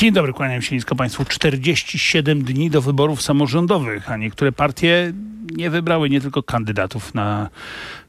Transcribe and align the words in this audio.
Dzień 0.00 0.12
dobry, 0.12 0.32
kłaniam 0.32 0.62
się 0.62 0.74
nisko 0.74 0.96
Państwu. 0.96 1.24
47 1.24 2.44
dni 2.44 2.70
do 2.70 2.82
wyborów 2.82 3.22
samorządowych, 3.22 4.10
a 4.10 4.16
niektóre 4.16 4.52
partie 4.52 5.12
nie 5.56 5.70
wybrały 5.70 6.10
nie 6.10 6.20
tylko 6.20 6.42
kandydatów 6.42 7.14
na 7.14 7.48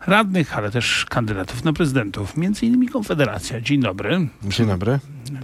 radnych, 0.07 0.57
ale 0.57 0.71
też 0.71 1.05
kandydatów 1.09 1.63
na 1.63 1.73
prezydentów. 1.73 2.37
Między 2.37 2.65
innymi 2.65 2.87
Konfederacja. 2.87 3.61
Dzień 3.61 3.81
dobry. 3.81 4.27
Dzień 4.43 4.67
dobry. 4.67 4.99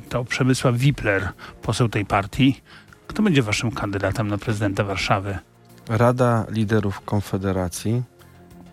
To 0.09 0.25
Przemysław 0.25 0.75
Wipler, 0.75 1.29
poseł 1.61 1.89
tej 1.89 2.05
partii. 2.05 2.61
Kto 3.07 3.23
będzie 3.23 3.41
waszym 3.41 3.71
kandydatem 3.71 4.27
na 4.27 4.37
prezydenta 4.37 4.83
Warszawy? 4.83 5.37
Rada 5.89 6.45
Liderów 6.49 7.01
Konfederacji 7.01 8.03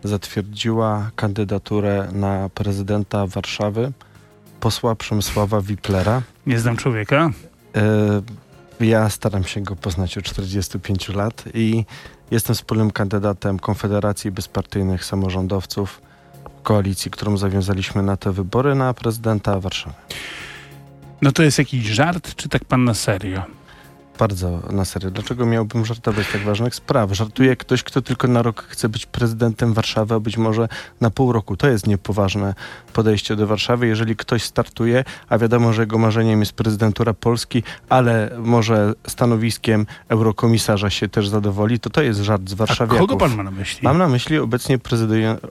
zatwierdziła 0.05 1.11
kandydaturę 1.17 2.09
na 2.13 2.49
prezydenta 2.55 3.27
Warszawy 3.27 3.93
posła 4.61 4.95
Przemysława 4.95 5.61
Wiplera. 5.61 6.23
Nie 6.47 6.59
znam 6.59 6.77
człowieka. 6.77 7.31
E, 7.77 8.23
ja 8.81 9.11
staram 9.11 9.45
się 9.45 9.61
go 9.61 9.77
poznać 9.77 10.19
od 10.19 10.25
45 10.25 11.09
lat 11.09 11.45
i 11.55 11.85
jestem 12.31 12.55
wspólnym 12.55 12.91
kandydatem 12.91 13.59
Konfederacji 13.59 14.31
Bezpartyjnych 14.31 15.05
Samorządowców, 15.05 16.03
koalicji, 16.63 17.11
którą 17.11 17.37
zawiązaliśmy 17.37 18.03
na 18.03 18.17
te 18.17 18.33
wybory 18.33 18.75
na 18.75 18.95
prezydenta 18.95 19.61
Warszawy. 19.61 19.95
No 21.23 21.33
to 21.33 21.43
jest 21.43 21.59
jakiś 21.59 21.87
żart, 21.87 22.35
czy 22.35 22.49
tak 22.49 22.65
pan 22.65 22.85
na 22.85 22.95
serio? 22.95 23.43
Bardzo 24.19 24.61
na 24.71 24.85
serio. 24.85 25.11
Dlaczego 25.11 25.47
miałbym 25.47 25.87
żartować 25.87 26.27
tak 26.33 26.43
ważnych 26.43 26.75
spraw? 26.75 27.13
Żartuje 27.13 27.57
ktoś, 27.57 27.83
kto 27.83 28.03
tylko 28.03 28.29
na 28.29 28.43
rok 28.43 28.65
chce 28.69 28.89
być 28.89 29.07
prezydentem 29.07 29.75
Warszawy, 29.75 30.15
a 30.15 30.21
być 30.21 30.37
może 30.37 30.69
na 31.01 31.11
pół 31.11 31.33
roku. 31.33 31.57
To 31.57 31.69
jest 31.69 31.87
niepoważne 31.87 32.55
podejście 32.93 33.37
do 33.37 33.47
Warszawy. 33.47 33.87
Jeżeli 33.87 34.17
ktoś 34.17 34.43
startuje, 34.43 35.05
a 35.29 35.39
wiadomo, 35.39 35.73
że 35.73 35.83
jego 35.83 35.99
marzeniem 35.99 36.41
jest 36.41 36.53
prezydentura 36.53 37.15
Polski, 37.15 37.63
ale 37.89 38.31
może 38.39 38.93
stanowiskiem 39.07 39.87
eurokomisarza 40.09 40.91
się 40.91 41.09
też 41.09 41.29
zadowoli, 41.29 41.81
to 41.81 41.91
to 41.91 42.03
jest 42.03 42.21
żart 42.21 42.49
z 42.49 42.55
Warszawy. 42.55 42.99
kogo 42.99 43.17
pan 43.17 43.37
ma 43.37 43.43
na 43.43 43.51
myśli? 43.51 43.81
Mam 43.83 43.99
na 43.99 44.09
myśli 44.09 44.39
obecnie, 44.39 44.79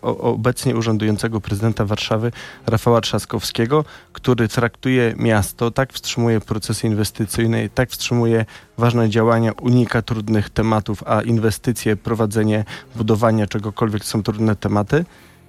obecnie 0.02 0.75
urzędującego 0.75 1.41
prezydenta 1.41 1.86
Warszawy 1.86 2.31
Rafała 2.67 3.02
Trzaskowskiego, 3.02 3.86
który 4.14 4.47
traktuje 4.47 5.14
miasto, 5.17 5.72
tak 5.72 5.94
wstrzymuje 5.94 6.41
procesy 6.41 6.88
inwestycyjne, 6.88 7.69
tak 7.69 7.89
wstrzymuje 7.89 8.45
ważne 8.78 9.09
działania, 9.09 9.52
unika 9.52 10.02
trudnych 10.02 10.50
tematów, 10.50 11.04
a 11.08 11.22
inwestycje, 11.22 11.96
prowadzenie, 11.96 12.66
budowania 12.96 13.48
czegokolwiek 13.48 14.06
są 14.06 14.23
trudne 14.23 14.56
tematy 14.56 15.06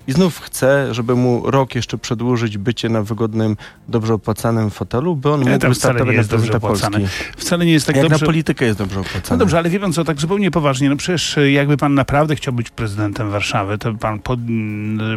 i 0.06 0.12
znów 0.12 0.40
chce, 0.40 0.94
żeby 0.94 1.14
mu 1.14 1.50
rok 1.50 1.74
jeszcze 1.74 1.98
przedłużyć 1.98 2.58
bycie 2.58 2.88
na 2.88 3.02
wygodnym, 3.02 3.56
dobrze 3.88 4.14
opłacanym 4.14 4.70
fotelu, 4.70 5.16
by 5.16 5.30
on 5.30 5.40
mógł 5.40 5.68
wystartować 5.68 5.76
startować 5.76 6.16
na 6.16 6.24
prezydenta 6.24 6.60
Polski. 6.60 7.06
Wcale 7.36 7.66
nie 7.66 7.72
jest 7.72 7.86
tak 7.86 7.96
Jak 7.96 8.04
dobrze. 8.04 8.24
na 8.24 8.26
politykę 8.26 8.64
jest 8.64 8.78
dobrze 8.78 9.00
opłacany. 9.00 9.24
No 9.30 9.36
dobrze, 9.36 9.58
ale 9.58 9.70
wie 9.70 9.80
pan 9.80 9.92
co, 9.92 10.04
tak 10.04 10.20
zupełnie 10.20 10.50
poważnie, 10.50 10.90
no 10.90 10.96
przecież 10.96 11.38
e, 11.38 11.50
jakby 11.50 11.76
pan 11.76 11.94
naprawdę 11.94 12.36
chciał 12.36 12.54
być 12.54 12.70
prezydentem 12.70 13.30
Warszawy, 13.30 13.78
to 13.78 13.94
pan, 13.94 14.18
pod, 14.18 14.40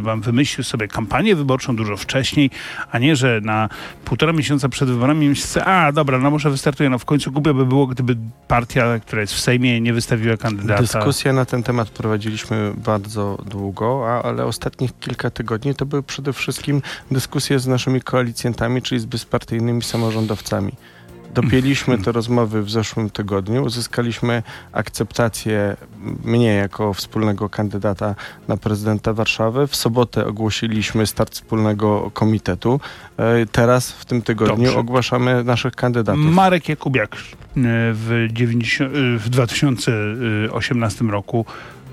pan 0.06 0.22
wymyślił 0.22 0.64
sobie 0.64 0.88
kampanię 0.88 1.36
wyborczą 1.36 1.76
dużo 1.76 1.98
wcześniej, 1.98 2.50
a 2.92 3.00
nie, 3.00 3.16
że 3.16 3.42
na 3.44 3.70
półtora 4.06 4.34
miesiąca 4.34 4.70
przed 4.70 4.90
wyborami 4.90 5.30
myślę, 5.30 5.66
a 5.66 5.92
dobra, 5.92 6.20
no 6.20 6.32
może 6.32 6.50
wystartuję, 6.50 6.90
no 6.90 7.00
w 7.00 7.06
końcu 7.06 7.32
głupio 7.32 7.54
by 7.54 7.66
było, 7.66 7.88
gdyby 7.88 8.18
partia, 8.48 9.00
która 9.00 9.22
jest 9.22 9.34
w 9.34 9.40
Sejmie, 9.40 9.82
nie 9.82 9.94
wystawiła 9.94 10.38
kandydata. 10.38 10.82
Dyskusję 10.82 11.34
na 11.34 11.46
ten 11.46 11.64
temat 11.64 11.90
prowadziliśmy 11.90 12.74
bardzo 12.78 13.38
długo, 13.46 14.04
a, 14.08 14.24
ale 14.24 14.46
ostatnio 14.46 14.77
ostatnich 14.78 15.00
kilka 15.00 15.30
tygodni 15.30 15.76
to 15.76 15.86
były 15.86 16.04
przede 16.04 16.34
wszystkim 16.34 16.82
dyskusje 17.12 17.60
z 17.60 17.68
naszymi 17.68 18.02
koalicjantami, 18.02 18.82
czyli 18.82 19.02
z 19.02 19.06
bezpartyjnymi 19.06 19.82
samorządowcami. 19.82 20.72
Dopięliśmy 21.34 21.98
te 21.98 22.12
rozmowy 22.12 22.64
w 22.64 22.70
zeszłym 22.70 23.10
tygodniu, 23.10 23.64
uzyskaliśmy 23.64 24.44
akceptację 24.72 25.76
mnie 26.24 26.54
jako 26.54 26.94
wspólnego 26.94 27.50
kandydata 27.50 28.16
na 28.48 28.58
prezydenta 28.58 29.14
Warszawy. 29.14 29.68
W 29.68 29.76
sobotę 29.76 30.26
ogłosiliśmy 30.26 31.08
start 31.08 31.34
wspólnego 31.34 32.12
komitetu. 32.14 32.80
E, 33.18 33.46
teraz 33.46 33.92
w 33.92 34.06
tym 34.06 34.22
tygodniu 34.22 34.66
Dobrze. 34.66 34.80
ogłaszamy 34.80 35.44
naszych 35.44 35.76
kandydatów. 35.76 36.22
Marek 36.22 36.70
Jakubiak 36.70 37.16
e, 37.16 37.20
w, 37.94 38.28
90, 38.32 38.94
e, 38.94 39.20
w 39.20 39.30
2018 39.30 41.06
roku 41.06 41.46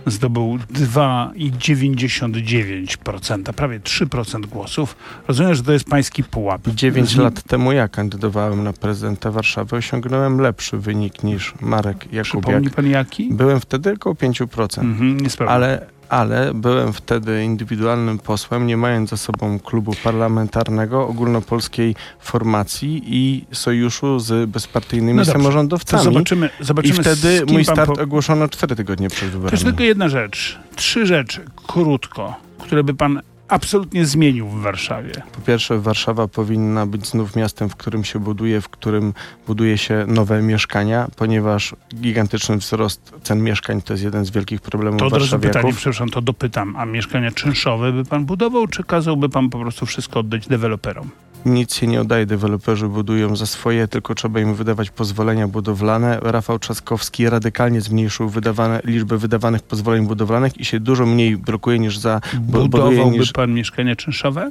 zdobył 0.06 0.58
2,99%, 0.72 3.52
prawie 3.52 3.80
3% 3.80 4.46
głosów. 4.46 4.96
Rozumiem, 5.28 5.54
że 5.54 5.62
to 5.62 5.72
jest 5.72 5.84
pański 5.84 6.24
pułap. 6.24 6.68
9 6.68 7.16
lat 7.16 7.42
temu 7.42 7.72
ja 7.72 7.88
kandydowałem 7.88 8.64
na 8.64 8.72
prezydenta 8.72 9.30
Warszawy, 9.30 9.76
osiągnąłem 9.76 10.40
lepszy 10.40 10.78
wynik 10.78 11.22
niż 11.22 11.54
Marek 11.60 12.12
Jakubiak. 12.12 12.24
Przypomni 12.24 12.70
pan 12.70 12.86
jaki? 12.86 13.28
Byłem 13.32 13.60
wtedy 13.60 13.92
około 13.92 14.14
5%. 14.14 14.80
Mhm, 14.80 15.18
ale 15.48 15.86
ale 16.08 16.54
byłem 16.54 16.92
wtedy 16.92 17.44
indywidualnym 17.44 18.18
posłem, 18.18 18.66
nie 18.66 18.76
mając 18.76 19.10
za 19.10 19.16
sobą 19.16 19.60
klubu 19.60 19.92
parlamentarnego, 20.04 21.08
ogólnopolskiej 21.08 21.94
formacji 22.20 23.02
i 23.06 23.44
sojuszu 23.52 24.18
z 24.18 24.50
bezpartyjnymi 24.50 25.18
no 25.18 25.24
samorządowcami. 25.24 26.04
zobaczymy, 26.04 26.50
zobaczymy 26.60 26.94
I 26.94 27.02
wtedy 27.02 27.42
mój 27.52 27.64
start 27.64 27.90
po... 27.94 28.02
ogłoszono 28.02 28.48
cztery 28.48 28.76
tygodnie 28.76 29.08
przed 29.08 29.28
wyborami. 29.28 29.50
To 29.50 29.54
jest 29.54 29.64
tylko 29.64 29.82
jedna 29.82 30.08
rzecz, 30.08 30.58
trzy 30.76 31.06
rzeczy, 31.06 31.44
krótko, 31.66 32.34
które 32.58 32.84
by 32.84 32.94
pan 32.94 33.20
absolutnie 33.54 34.06
zmienił 34.06 34.48
w 34.48 34.62
Warszawie? 34.62 35.12
Po 35.32 35.40
pierwsze, 35.40 35.78
Warszawa 35.78 36.28
powinna 36.28 36.86
być 36.86 37.06
znów 37.06 37.36
miastem, 37.36 37.68
w 37.68 37.76
którym 37.76 38.04
się 38.04 38.18
buduje, 38.18 38.60
w 38.60 38.68
którym 38.68 39.14
buduje 39.46 39.78
się 39.78 40.04
nowe 40.08 40.42
mieszkania, 40.42 41.08
ponieważ 41.16 41.74
gigantyczny 41.94 42.56
wzrost 42.56 43.12
cen 43.22 43.42
mieszkań 43.42 43.82
to 43.82 43.92
jest 43.92 44.04
jeden 44.04 44.24
z 44.24 44.30
wielkich 44.30 44.60
problemów 44.60 45.00
to 45.00 45.10
warszawiaków. 45.10 45.52
To 45.52 45.58
pytanie, 45.58 45.74
przepraszam, 45.74 46.08
to 46.08 46.22
dopytam. 46.22 46.76
A 46.76 46.84
mieszkania 46.84 47.30
czynszowe 47.30 47.92
by 47.92 48.04
pan 48.04 48.24
budował, 48.24 48.66
czy 48.66 48.84
kazałby 48.84 49.28
pan 49.28 49.50
po 49.50 49.58
prostu 49.58 49.86
wszystko 49.86 50.20
oddać 50.20 50.48
deweloperom? 50.48 51.10
Nic 51.46 51.74
się 51.74 51.86
nie 51.86 52.00
oddaje. 52.00 52.26
Deweloperzy 52.26 52.88
budują 52.88 53.36
za 53.36 53.46
swoje, 53.46 53.88
tylko 53.88 54.14
trzeba 54.14 54.40
im 54.40 54.54
wydawać 54.54 54.90
pozwolenia 54.90 55.48
budowlane. 55.48 56.18
Rafał 56.22 56.58
Trzaskowski 56.58 57.30
radykalnie 57.30 57.80
zmniejszył 57.80 58.28
wydawane, 58.28 58.80
liczbę 58.84 59.18
wydawanych 59.18 59.62
pozwoleń 59.62 60.06
budowlanych 60.06 60.60
i 60.60 60.64
się 60.64 60.80
dużo 60.80 61.06
mniej 61.06 61.36
blokuje 61.36 61.78
niż 61.78 61.98
za... 61.98 62.20
Budowałby 62.40 63.18
niż... 63.18 63.32
pan 63.32 63.54
mieszkania 63.54 63.96
czynszowe? 63.96 64.50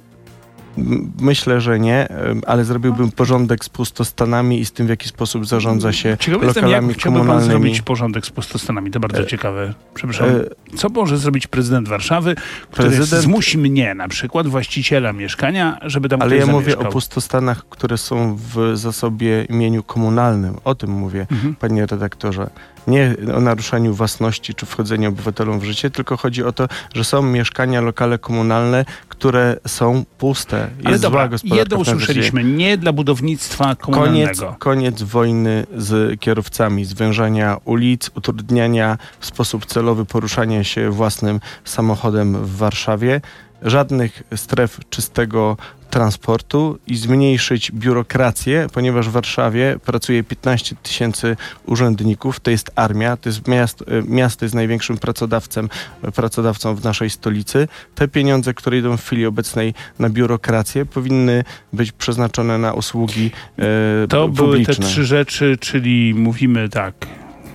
Myślę, 1.20 1.62
że 1.62 1.80
nie, 1.80 2.08
ale 2.48 2.66
zrobiłbym 2.66 3.12
porządek 3.12 3.66
z 3.66 3.70
pustostanami 3.70 4.60
i 4.60 4.66
z 4.66 4.72
tym, 4.72 4.86
w 4.88 4.90
jaki 4.90 5.08
sposób 5.10 5.46
zarządza 5.46 5.94
się 5.94 6.18
Ciekawe 6.20 6.46
lokalami 6.46 6.88
jestem, 6.88 6.90
jak 6.90 7.14
komunalnymi. 7.14 7.40
Pan 7.40 7.50
zrobić 7.50 7.82
porządek 7.82 8.26
z 8.26 8.30
pustostanami? 8.30 8.92
To 8.92 9.00
bardzo 9.00 9.22
e, 9.22 9.28
ciekawe. 9.28 9.74
Przepraszam. 9.94 10.30
E, 10.30 10.32
Co 10.76 10.90
może 10.90 11.18
zrobić 11.18 11.48
prezydent 11.48 11.88
Warszawy, 11.88 12.36
który 12.72 12.90
prezydent... 12.90 13.24
zmusi 13.24 13.58
mnie, 13.58 13.96
na 13.96 14.08
przykład 14.08 14.48
właściciela 14.48 15.14
mieszkania, 15.14 15.78
żeby 15.82 16.10
tam 16.10 16.22
Ale 16.22 16.38
ja 16.38 16.46
mówię 16.46 16.78
o 16.78 16.86
pustostanach, 16.86 17.66
które 17.70 17.98
są 17.98 18.36
w 18.36 18.78
zasobie 18.78 19.46
imieniu 19.50 19.84
komunalnym. 19.84 20.58
O 20.64 20.76
tym 20.76 20.92
mówię, 20.92 21.28
mhm. 21.32 21.56
panie 21.56 21.86
redaktorze 21.86 22.50
nie 22.88 23.16
o 23.36 23.42
naruszaniu 23.42 23.94
własności 23.94 24.54
czy 24.54 24.66
wchodzeniu 24.66 25.10
obywatelom 25.10 25.60
w 25.60 25.64
życie, 25.64 25.90
tylko 25.90 26.18
chodzi 26.18 26.44
o 26.44 26.52
to, 26.52 26.68
że 26.96 27.04
są 27.04 27.22
mieszkania, 27.22 27.82
lokale 27.82 28.18
komunalne, 28.18 28.86
które 29.10 29.58
są 29.68 30.06
puste. 30.18 30.70
Jest 30.76 30.88
Ale 30.88 31.00
dobra, 31.00 31.30
jedno 31.44 31.78
usłyszeliśmy, 31.78 32.44
nie 32.44 32.78
dla 32.78 32.94
budownictwa 32.94 33.76
komunalnego. 33.76 34.56
Koniec, 34.60 34.60
koniec 34.60 35.04
wojny 35.04 35.66
z 35.78 36.20
kierowcami, 36.20 36.86
zwężania 36.86 37.58
ulic, 37.66 38.12
utrudniania 38.16 38.98
w 39.20 39.26
sposób 39.26 39.66
celowy 39.66 40.06
poruszania 40.06 40.63
się 40.66 40.90
własnym 40.90 41.40
samochodem 41.66 42.46
w 42.46 42.58
Warszawie 42.58 43.22
żadnych 43.64 44.24
stref 44.36 44.80
czystego 44.90 45.58
transportu 45.90 46.80
i 46.88 46.96
zmniejszyć 46.96 47.72
biurokrację, 47.72 48.68
ponieważ 48.74 49.10
w 49.10 49.12
Warszawie 49.12 49.76
pracuje 49.86 50.24
15 50.24 50.76
tysięcy 50.84 51.38
urzędników, 51.66 52.40
to 52.40 52.52
jest 52.52 52.72
armia, 52.76 53.18
to 53.18 53.30
jest 53.30 53.48
miasto, 53.48 53.86
e, 53.88 54.04
miasto 54.08 54.46
jest 54.46 54.56
największym 54.56 54.98
pracodawcą, 54.98 55.68
pracodawcą 56.16 56.76
w 56.76 56.84
naszej 56.84 57.10
stolicy. 57.10 57.68
Te 57.96 58.08
pieniądze, 58.08 58.54
które 58.54 58.78
idą 58.78 58.98
w 58.98 59.06
chwili 59.06 59.26
obecnej 59.26 59.74
na 60.00 60.10
biurokrację, 60.10 60.86
powinny 60.86 61.44
być 61.74 61.92
przeznaczone 61.92 62.58
na 62.58 62.74
usługi 62.74 63.32
e, 63.58 64.08
to 64.08 64.28
publiczne. 64.28 64.46
były 64.46 64.66
te 64.66 64.76
trzy 64.76 65.06
rzeczy, 65.06 65.58
czyli 65.60 66.14
mówimy 66.14 66.70
tak, 66.70 66.94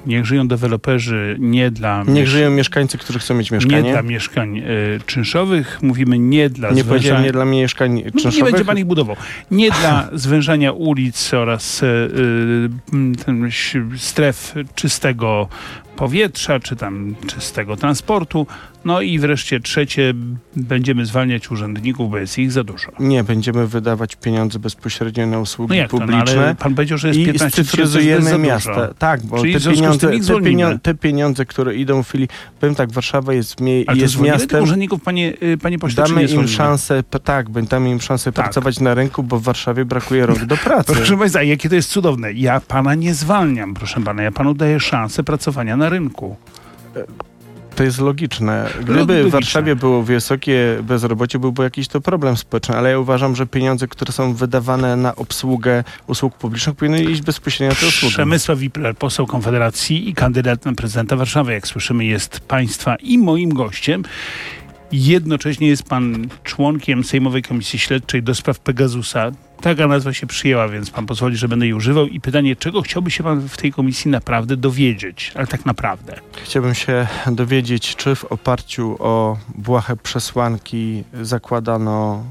Niech 0.07 0.27
żyją 0.27 0.49
deweloperzy 0.49 1.37
nie 1.39 1.71
dla... 1.71 2.05
Niech 2.09 2.29
żyją 2.29 2.51
mieszkańcy, 2.51 2.99
którzy 2.99 3.19
chcą 3.19 3.35
mieć 3.35 3.51
mieszkanie. 3.51 3.83
Nie 3.83 3.93
dla 3.93 4.03
mieszkań 4.03 4.59
y, 4.59 5.01
czynszowych. 5.07 5.79
Mówimy 5.83 6.19
nie 6.19 6.51
dla... 6.51 6.71
Nie 6.71 6.85
powiedziałem 6.85 7.23
nie 7.23 7.33
dla 7.33 7.45
mieszkań 7.45 8.03
czynszowych. 8.03 8.37
Nie 8.37 8.45
będzie 8.45 8.65
pan 8.65 8.79
ich 8.79 8.85
budował. 8.85 9.17
Nie 9.51 9.71
dla 9.71 10.09
zwężania 10.13 10.73
ulic 10.73 11.35
oraz 11.35 11.83
y, 11.83 11.87
y, 11.87 13.99
stref 13.99 14.55
czystego 14.75 15.49
powietrza, 15.99 16.61
czy 16.61 16.77
tam 16.77 17.15
czystego 17.27 17.77
transportu. 17.77 18.47
No 18.85 19.01
i 19.01 19.19
wreszcie 19.19 19.61
trzecie, 19.61 20.15
będziemy 20.57 21.07
zwalniać 21.07 21.51
urzędników, 21.51 22.11
bo 22.11 22.19
jest 22.19 22.39
ich 22.39 22.53
za 22.53 22.65
dużo. 22.65 22.89
Nie, 23.01 23.25
będziemy 23.25 23.67
wydawać 23.67 24.17
pieniądze 24.17 24.59
bezpośrednio 24.59 25.27
na 25.27 25.39
usługi 25.39 25.69
No 25.69 25.75
jak 25.75 25.91
to? 25.91 25.97
No, 25.99 26.07
publiczne. 26.07 26.43
ale 26.43 26.55
pan 26.55 26.75
powiedział, 26.75 26.99
że 26.99 27.09
jest 27.09 27.21
I 27.21 27.27
15 27.27 27.51
tysięcy, 27.51 27.71
że 27.71 27.77
to 27.77 27.83
jest 27.83 27.93
scyfryzujemy 27.99 28.31
za 28.31 28.39
miasta. 28.39 28.95
Tak, 28.99 29.23
bo 29.27 29.39
Czyli 29.41 29.55
te 29.55 29.61
pieniądze, 29.71 30.09
te, 30.09 30.17
pienio- 30.41 30.79
te 30.83 30.95
pieniądze, 30.95 31.45
które 31.47 31.75
idą 31.75 32.03
w 32.03 32.09
chwili, 32.09 32.29
powiem 32.61 32.75
tak, 32.75 32.93
Warszawa 32.93 33.33
jest, 33.35 33.61
mie- 33.61 33.85
Ale 33.87 33.99
jest 33.99 34.21
miastem, 34.21 34.63
urzędników, 34.65 35.03
panie, 35.03 35.33
y, 35.43 35.59
panie 35.59 35.79
pośle, 35.79 36.05
damy 36.05 36.23
im 36.23 36.29
zwolnimy? 36.29 36.57
szansę, 36.57 37.03
tak, 37.25 37.47
damy 37.51 37.91
im 37.91 38.01
szansę 38.01 38.33
Tak. 38.33 38.45
pracować 38.45 38.81
na 38.81 38.95
rynku, 38.95 39.23
bo 39.23 39.39
w 39.39 39.43
Warszawie 39.43 39.85
brakuje 39.85 40.27
rąk 40.27 40.45
do 40.45 40.57
pracy. 40.57 40.93
Proszę 40.97 41.17
Państwa, 41.17 41.43
jakie 41.43 41.69
to 41.69 41.75
jest 41.75 41.91
cudowne. 41.91 42.33
Ja 42.33 42.61
pana 42.61 42.95
nie 42.95 43.15
zwalniam, 43.15 43.75
proszę 43.75 44.01
pana. 44.01 44.23
Ja 44.23 44.33
panu 44.33 44.55
daję 44.55 44.81
szansę 44.81 45.23
pracowania 45.25 45.77
na 45.77 45.88
rynku. 45.89 46.37
To 47.77 47.85
jest 47.85 47.99
logiczne. 48.01 48.71
Gdyby 48.81 48.93
Logiczne. 48.93 49.25
w 49.25 49.31
Warszawie 49.31 49.77
było 49.77 50.03
wysokie 50.03 50.79
bezrobocie, 50.83 51.39
byłby 51.39 51.63
jakiś 51.63 51.89
to 51.89 52.01
problem 52.01 52.37
społeczny, 52.37 52.77
ale 52.77 52.91
ja 52.91 52.99
uważam, 52.99 53.37
że 53.37 53.47
pieniądze, 53.47 53.89
które 53.89 54.13
są 54.13 54.35
wydawane 54.35 54.97
na 54.97 55.17
obsługę 55.17 55.85
usług 56.07 56.37
publicznych, 56.37 56.77
powinny 56.77 57.03
iść 57.05 57.23
bezpośrednio 57.23 57.75
na 57.75 57.81
te 57.81 57.87
usługi. 57.87 58.15
Przemysław 58.15 58.59
Wipler, 58.59 58.97
poseł 58.97 59.27
Konfederacji 59.27 60.09
i 60.09 60.15
kandydat 60.15 60.65
na 60.65 60.73
prezydenta 60.73 61.17
Warszawy, 61.17 61.53
jak 61.53 61.67
słyszymy, 61.67 62.05
jest 62.05 62.41
państwa 62.41 62.97
i 62.97 63.19
moim 63.19 63.55
gościem. 63.55 64.03
Jednocześnie 64.93 65.69
jest 65.69 65.83
pan 65.83 66.29
członkiem 66.45 67.05
Sejmowej 67.05 67.43
Komisji 67.43 67.79
Śledczej 67.79 68.23
do 68.23 68.35
spraw 68.35 68.59
Pegasusa. 68.61 69.31
Taka 69.61 69.87
nazwa 69.87 70.13
się 70.13 70.27
przyjęła, 70.27 70.69
więc 70.69 70.91
pan 70.91 71.07
pozwoli, 71.07 71.37
że 71.37 71.49
będę 71.49 71.67
jej 71.67 71.75
używał. 71.75 72.07
I 72.07 72.21
pytanie, 72.21 72.57
czego 72.57 72.83
chciałby 72.83 73.11
się 73.11 73.25
pan 73.25 73.49
w 73.49 73.57
tej 73.57 73.73
komisji 73.73 74.11
naprawdę 74.11 74.57
dowiedzieć? 74.57 75.33
Ale 75.35 75.47
tak 75.47 75.67
naprawdę. 75.67 76.21
Chciałbym 76.45 76.75
się 76.75 77.07
dowiedzieć, 77.27 77.97
czy 77.97 78.15
w 78.15 78.25
oparciu 78.25 78.97
o 78.99 79.37
błahe 79.55 79.97
przesłanki 79.97 81.05
zakładano 81.23 82.25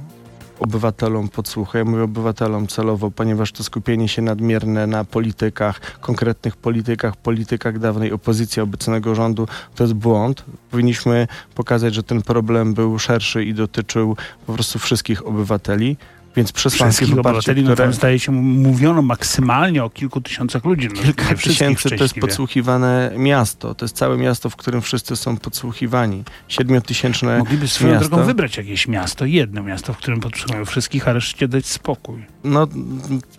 obywatelom 0.60 1.30
podsłuchy. 1.30 1.78
Ja 1.78 1.86
mówię 1.86 2.04
obywatelom 2.04 2.68
celowo, 2.68 3.12
ponieważ 3.12 3.52
to 3.52 3.64
skupienie 3.64 4.08
się 4.08 4.22
nadmierne 4.22 4.88
na 4.88 5.06
politykach, 5.06 6.00
konkretnych 6.00 6.56
politykach, 6.56 7.16
politykach 7.16 7.80
dawnej 7.80 8.12
opozycji 8.12 8.62
obecnego 8.62 9.16
rządu, 9.16 9.48
to 9.76 9.84
jest 9.84 9.94
błąd. 9.94 10.46
Powinniśmy 10.72 11.28
pokazać, 11.56 11.94
że 11.94 12.04
ten 12.04 12.22
problem 12.22 12.74
był 12.74 13.00
szerszy 13.00 13.46
i 13.46 13.54
dotyczył 13.54 14.18
po 14.46 14.54
prostu 14.54 14.80
wszystkich 14.80 15.28
obywateli. 15.28 15.98
Więc 16.38 16.52
przesłanki 16.52 16.96
Wszystkich 16.96 17.20
obywateli, 17.20 17.64
no 17.64 17.72
które... 17.72 17.84
tam 17.86 17.94
zdaje 17.94 18.20
się, 18.20 18.32
mówiono 18.32 19.02
maksymalnie 19.02 19.84
o 19.84 19.90
kilku 19.90 20.22
tysiącach 20.22 20.66
ludzi. 20.66 20.88
No, 20.96 21.02
Kilka 21.02 21.36
tysięcy 21.36 21.90
to 21.90 22.04
jest 22.04 22.16
podsłuchiwane 22.16 23.12
miasto. 23.18 23.76
To 23.76 23.86
jest 23.86 23.96
całe 23.96 24.18
miasto, 24.18 24.50
w 24.50 24.56
którym 24.56 24.82
wszyscy 24.82 25.16
są 25.16 25.38
podsłuchiwani. 25.38 26.24
Siedmiotysięczne 26.48 27.38
Mogliby 27.38 27.68
swoją 27.68 27.94
miasto. 27.94 28.08
drogą 28.10 28.24
wybrać 28.26 28.58
jakieś 28.58 28.88
miasto, 28.88 29.26
jedno 29.26 29.64
miasto, 29.64 29.94
w 29.94 29.98
którym 29.98 30.20
podsłuchują 30.20 30.66
wszystkich, 30.66 31.08
a 31.08 31.14
reszcie 31.14 31.48
dać 31.48 31.66
spokój. 31.66 32.26
No, 32.44 32.68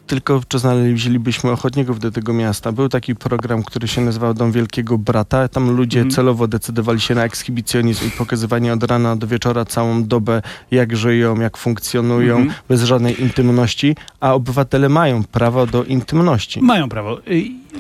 tylko 0.07 0.41
czy 0.49 0.59
znaleźlibyśmy 0.59 1.51
ochotników 1.51 2.01
do 2.01 2.11
tego 2.11 2.33
miasta. 2.33 2.73
Był 2.73 2.89
taki 2.89 3.15
program, 3.17 3.63
który 3.63 3.89
się 3.89 4.01
nazywał 4.01 4.35
Dom 4.35 4.53
Wielkiego 4.53 4.99
Brata. 4.99 5.49
Tam 5.49 5.71
ludzie 5.77 5.99
Mhm. 6.01 6.15
celowo 6.15 6.49
decydowali 6.49 7.01
się 7.01 7.15
na 7.15 7.25
ekshibicjonizm 7.25 8.07
i 8.07 8.11
pokazywanie 8.11 8.73
od 8.73 8.83
rana 8.83 9.17
do 9.17 9.27
wieczora 9.27 9.65
całą 9.65 10.05
dobę, 10.05 10.43
jak 10.71 10.97
żyją, 10.97 11.41
jak 11.41 11.57
funkcjonują, 11.57 12.37
Mhm. 12.37 12.55
bez 12.69 12.83
żadnej 12.89 13.23
intymności, 13.23 13.97
a 14.21 14.35
obywatele 14.35 14.89
mają 14.89 15.25
prawo 15.25 15.67
do 15.67 15.85
intymności. 15.85 16.63
Mają 16.63 16.89
prawo. 16.89 17.21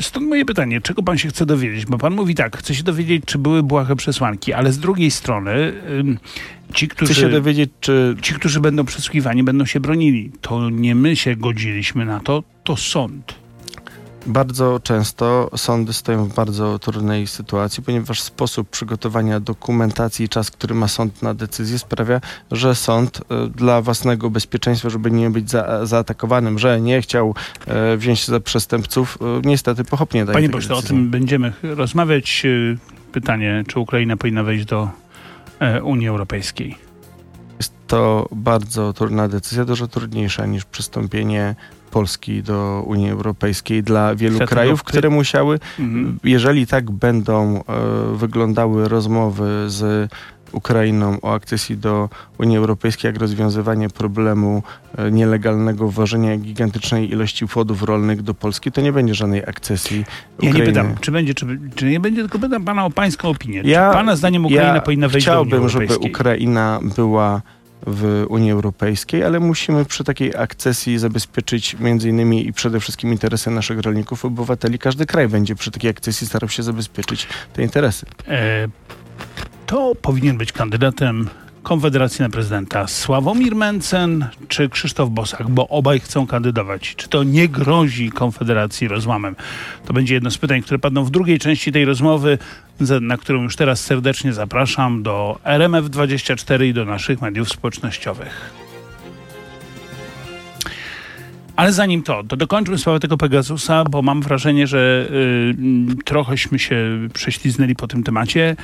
Stąd 0.00 0.26
moje 0.26 0.44
pytanie, 0.44 0.80
czego 0.80 1.02
pan 1.02 1.18
się 1.18 1.28
chce 1.28 1.46
dowiedzieć? 1.46 1.86
Bo 1.86 1.98
pan 1.98 2.14
mówi 2.14 2.34
tak, 2.34 2.56
chce 2.56 2.74
się 2.74 2.82
dowiedzieć, 2.82 3.22
czy 3.26 3.38
były 3.38 3.62
błahe 3.62 3.96
przesłanki, 3.96 4.52
ale 4.52 4.72
z 4.72 4.78
drugiej 4.78 5.10
strony 5.10 5.72
ci, 6.74 6.88
którzy... 6.88 7.12
Chcę 7.12 7.20
się 7.20 7.28
dowiedzieć, 7.28 7.70
czy 7.80 8.16
Ci, 8.22 8.34
którzy 8.34 8.60
będą 8.60 8.84
przesłuchiwani, 8.84 9.42
będą 9.42 9.66
się 9.66 9.80
bronili. 9.80 10.32
To 10.40 10.70
nie 10.70 10.94
my 10.94 11.16
się 11.16 11.36
godziliśmy 11.36 12.04
na 12.04 12.20
to, 12.20 12.42
to 12.64 12.76
sąd. 12.76 13.34
Bardzo 14.28 14.80
często 14.82 15.50
sądy 15.56 15.92
stoją 15.92 16.24
w 16.24 16.34
bardzo 16.34 16.78
trudnej 16.78 17.26
sytuacji, 17.26 17.82
ponieważ 17.82 18.20
sposób 18.20 18.70
przygotowania 18.70 19.40
dokumentacji 19.40 20.24
i 20.24 20.28
czas, 20.28 20.50
który 20.50 20.74
ma 20.74 20.88
sąd 20.88 21.22
na 21.22 21.34
decyzję 21.34 21.78
sprawia, 21.78 22.20
że 22.50 22.74
sąd 22.74 23.20
e, 23.30 23.48
dla 23.48 23.82
własnego 23.82 24.30
bezpieczeństwa, 24.30 24.90
żeby 24.90 25.10
nie 25.10 25.30
być 25.30 25.50
za, 25.50 25.86
zaatakowanym, 25.86 26.58
że 26.58 26.80
nie 26.80 27.02
chciał 27.02 27.34
e, 27.66 27.96
wziąć 27.96 28.26
za 28.26 28.40
przestępców, 28.40 29.18
e, 29.20 29.40
niestety 29.44 29.84
pochopnie 29.84 30.24
daje 30.24 30.34
Panie 30.34 30.48
pośle, 30.48 30.76
o 30.76 30.82
tym 30.82 31.10
będziemy 31.10 31.52
rozmawiać. 31.62 32.46
Pytanie, 33.12 33.64
czy 33.68 33.80
Ukraina 33.80 34.16
powinna 34.16 34.42
wejść 34.42 34.64
do 34.64 34.90
e, 35.60 35.82
Unii 35.82 36.08
Europejskiej? 36.08 36.78
Jest 37.56 37.72
to 37.86 38.28
bardzo 38.32 38.92
trudna 38.92 39.28
decyzja, 39.28 39.64
dużo 39.64 39.86
trudniejsza 39.86 40.46
niż 40.46 40.64
przystąpienie 40.64 41.54
Polski 41.88 42.42
do 42.42 42.82
Unii 42.86 43.10
Europejskiej 43.10 43.82
dla 43.82 44.14
wielu 44.14 44.38
krajów, 44.38 44.82
które 44.82 45.10
musiały 45.10 45.58
Mhm. 45.78 46.18
Jeżeli 46.24 46.66
tak 46.66 46.90
będą 46.90 47.56
e, 47.56 47.62
wyglądały 48.16 48.88
rozmowy 48.88 49.64
z 49.66 50.10
Ukrainą 50.52 51.18
o 51.22 51.34
akcesji 51.34 51.76
do 51.76 52.08
Unii 52.38 52.56
Europejskiej, 52.58 53.08
jak 53.08 53.20
rozwiązywanie 53.20 53.88
problemu 53.88 54.62
e, 54.98 55.10
nielegalnego 55.10 55.88
wwożenia 55.88 56.36
gigantycznej 56.36 57.10
ilości 57.10 57.46
płodów 57.46 57.82
rolnych 57.82 58.22
do 58.22 58.34
Polski, 58.34 58.72
to 58.72 58.80
nie 58.80 58.92
będzie 58.92 59.14
żadnej 59.14 59.42
akcesji 59.46 59.98
Ja 59.98 60.04
nie 60.42 60.48
Ukrainy. 60.48 60.66
pytam, 60.72 60.94
czy 61.00 61.12
będzie, 61.12 61.34
czy, 61.34 61.46
czy 61.74 61.86
nie 61.90 62.00
będzie, 62.00 62.20
tylko 62.20 62.38
pytam 62.38 62.64
pana 62.64 62.84
o 62.84 62.90
pańską 62.90 63.28
opinię. 63.28 63.62
Ja- 63.64 63.88
czy 63.90 63.94
pana 63.96 64.16
zdaniem 64.16 64.46
Ukraina 64.46 64.74
ja 64.74 64.80
powinna 64.80 65.08
wejść 65.08 65.26
do 65.26 65.40
Unii 65.40 65.48
Chciałbym, 65.50 65.68
żeby 65.68 65.84
Europejskiej? 65.84 66.10
Ukraina 66.12 66.80
była 66.96 67.42
w 67.86 68.26
Unii 68.28 68.50
Europejskiej, 68.50 69.24
ale 69.24 69.40
musimy 69.40 69.84
przy 69.84 70.04
takiej 70.04 70.36
akcesji 70.36 70.98
zabezpieczyć 70.98 71.76
między 71.78 72.08
innymi 72.08 72.46
i 72.46 72.52
przede 72.52 72.80
wszystkim 72.80 73.12
interesy 73.12 73.50
naszych 73.50 73.80
rolników, 73.80 74.24
obywateli. 74.24 74.78
Każdy 74.78 75.06
kraj 75.06 75.28
będzie 75.28 75.54
przy 75.54 75.70
takiej 75.70 75.90
akcesji 75.90 76.26
starał 76.26 76.48
się 76.48 76.62
zabezpieczyć 76.62 77.26
te 77.52 77.62
interesy. 77.62 78.06
E, 78.28 78.68
to 79.66 79.94
powinien 80.02 80.38
być 80.38 80.52
kandydatem 80.52 81.28
Konfederacji 81.62 82.22
na 82.22 82.28
prezydenta 82.28 82.86
Sławomir 82.86 83.56
Mencen 83.56 84.26
czy 84.48 84.68
Krzysztof 84.68 85.10
Bosak, 85.10 85.48
bo 85.48 85.68
obaj 85.68 86.00
chcą 86.00 86.26
kandydować. 86.26 86.94
Czy 86.96 87.08
to 87.08 87.22
nie 87.22 87.48
grozi 87.48 88.10
Konfederacji 88.10 88.88
rozłamem? 88.88 89.36
To 89.86 89.92
będzie 89.92 90.14
jedno 90.14 90.30
z 90.30 90.38
pytań, 90.38 90.62
które 90.62 90.78
padną 90.78 91.04
w 91.04 91.10
drugiej 91.10 91.38
części 91.38 91.72
tej 91.72 91.84
rozmowy, 91.84 92.38
na 93.00 93.16
którą 93.16 93.42
już 93.42 93.56
teraz 93.56 93.80
serdecznie 93.80 94.32
zapraszam 94.32 95.02
do 95.02 95.38
RMF24 95.44 96.64
i 96.64 96.74
do 96.74 96.84
naszych 96.84 97.20
mediów 97.20 97.48
społecznościowych. 97.48 98.52
Ale 101.58 101.72
zanim 101.72 102.02
to, 102.02 102.24
to 102.24 102.36
dokończmy 102.36 102.78
sprawę 102.78 103.00
tego 103.00 103.16
Pegasusa, 103.16 103.84
bo 103.84 104.02
mam 104.02 104.22
wrażenie, 104.22 104.66
że 104.66 105.08
y, 105.10 106.04
trochęśmy 106.04 106.58
się 106.58 106.76
prześliznęli 107.14 107.74
po 107.74 107.88
tym 107.88 108.02
temacie. 108.02 108.56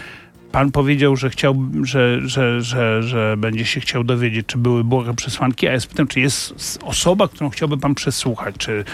Pan 0.55 0.71
powiedział, 0.73 1.17
że 1.17 1.31
chciał, 1.31 1.57
że, 1.83 2.29
że, 2.29 2.63
że, 2.63 3.03
że 3.03 3.37
będzie 3.39 3.65
się 3.65 3.81
chciał 3.81 4.05
dowiedzieć, 4.05 4.47
czy 4.47 4.59
były 4.59 4.85
błahe 4.85 5.15
przesłanki, 5.15 5.69
a 5.69 5.73
ja 5.73 5.81
spytam, 5.81 6.07
czy 6.07 6.21
jest 6.21 6.79
osoba, 6.83 7.29
którą 7.29 7.51
chciałby 7.51 7.79
pan 7.79 7.95
przesłuchać, 7.95 8.55
czy 8.59 8.85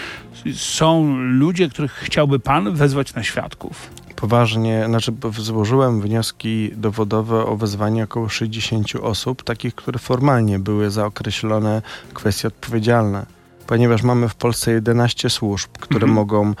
są 0.53 1.17
ludzie, 1.17 1.69
których 1.69 1.91
chciałby 1.91 2.39
pan 2.39 2.75
wezwać 2.75 3.13
na 3.13 3.23
świadków? 3.23 3.89
Poważnie, 4.15 4.83
znaczy 4.87 5.13
złożyłem 5.37 6.01
wnioski 6.01 6.71
dowodowe 6.75 7.45
o 7.45 7.57
wezwanie 7.57 8.03
około 8.03 8.29
60 8.29 8.95
osób, 9.01 9.43
takich, 9.43 9.75
które 9.75 9.99
formalnie 9.99 10.59
były 10.59 10.91
zaokreślone 10.91 11.81
kwestie 12.13 12.47
odpowiedzialne. 12.47 13.25
Ponieważ 13.67 14.03
mamy 14.03 14.29
w 14.29 14.35
Polsce 14.35 14.71
11 14.71 15.29
służb, 15.29 15.69
które 15.79 16.05
Mhm. 16.05 16.13
mogą 16.13 16.53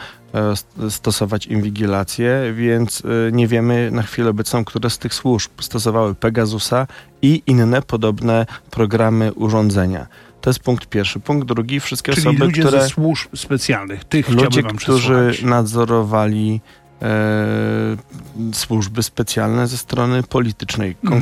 stosować 0.89 1.45
inwigilację, 1.45 2.53
więc 2.55 3.03
e, 3.05 3.31
nie 3.31 3.47
wiemy 3.47 3.91
na 3.91 4.01
chwilę 4.01 4.29
obecną, 4.29 4.65
które 4.65 4.89
z 4.89 4.97
tych 4.97 5.13
służb 5.13 5.51
stosowały 5.61 6.15
Pegasusa 6.15 6.87
i 7.21 7.43
inne 7.47 7.81
podobne 7.81 8.45
programy 8.71 9.33
urządzenia. 9.33 10.07
To 10.41 10.49
jest 10.49 10.59
punkt 10.59 10.85
pierwszy. 10.85 11.19
Punkt 11.19 11.47
drugi, 11.47 11.79
wszystkie 11.79 12.13
Czyli 12.13 12.27
osoby, 12.27 12.45
ludzie 12.45 12.61
które 12.61 12.81
ze 12.81 12.89
służb 12.89 13.35
specjalnych, 13.35 14.03
tych 14.03 14.29
ludzie, 14.29 14.63
którzy 14.63 15.33
nadzorowali 15.43 16.61
e, 17.01 17.97
służby 18.53 19.03
specjalne 19.03 19.67
ze 19.67 19.77
strony 19.77 20.23
politycznej. 20.23 20.95
Mhm. 21.03 21.21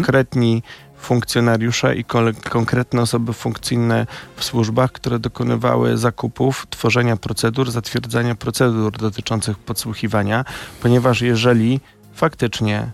Funkcjonariusze 1.01 1.95
i 1.95 2.03
konkretne 2.49 3.01
osoby 3.01 3.33
funkcyjne 3.33 4.07
w 4.35 4.43
służbach, 4.43 4.91
które 4.91 5.19
dokonywały 5.19 5.97
zakupów, 5.97 6.67
tworzenia 6.69 7.17
procedur, 7.17 7.71
zatwierdzania 7.71 8.35
procedur 8.35 8.91
dotyczących 8.97 9.57
podsłuchiwania, 9.57 10.45
ponieważ 10.81 11.21
jeżeli 11.21 11.79
faktycznie 12.13 12.91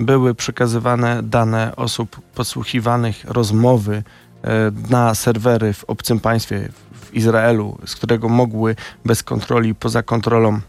były 0.00 0.34
przekazywane 0.34 1.22
dane 1.22 1.76
osób 1.76 2.20
podsłuchiwanych, 2.34 3.24
rozmowy 3.24 4.02
e, 4.42 4.70
na 4.90 5.14
serwery 5.14 5.72
w 5.72 5.84
obcym 5.84 6.20
państwie, 6.20 6.68
w 6.92 7.14
Izraelu, 7.14 7.78
z 7.86 7.94
którego 7.94 8.28
mogły 8.28 8.76
bez 9.04 9.22
kontroli, 9.22 9.74
poza 9.74 10.02
kontrolą 10.02 10.60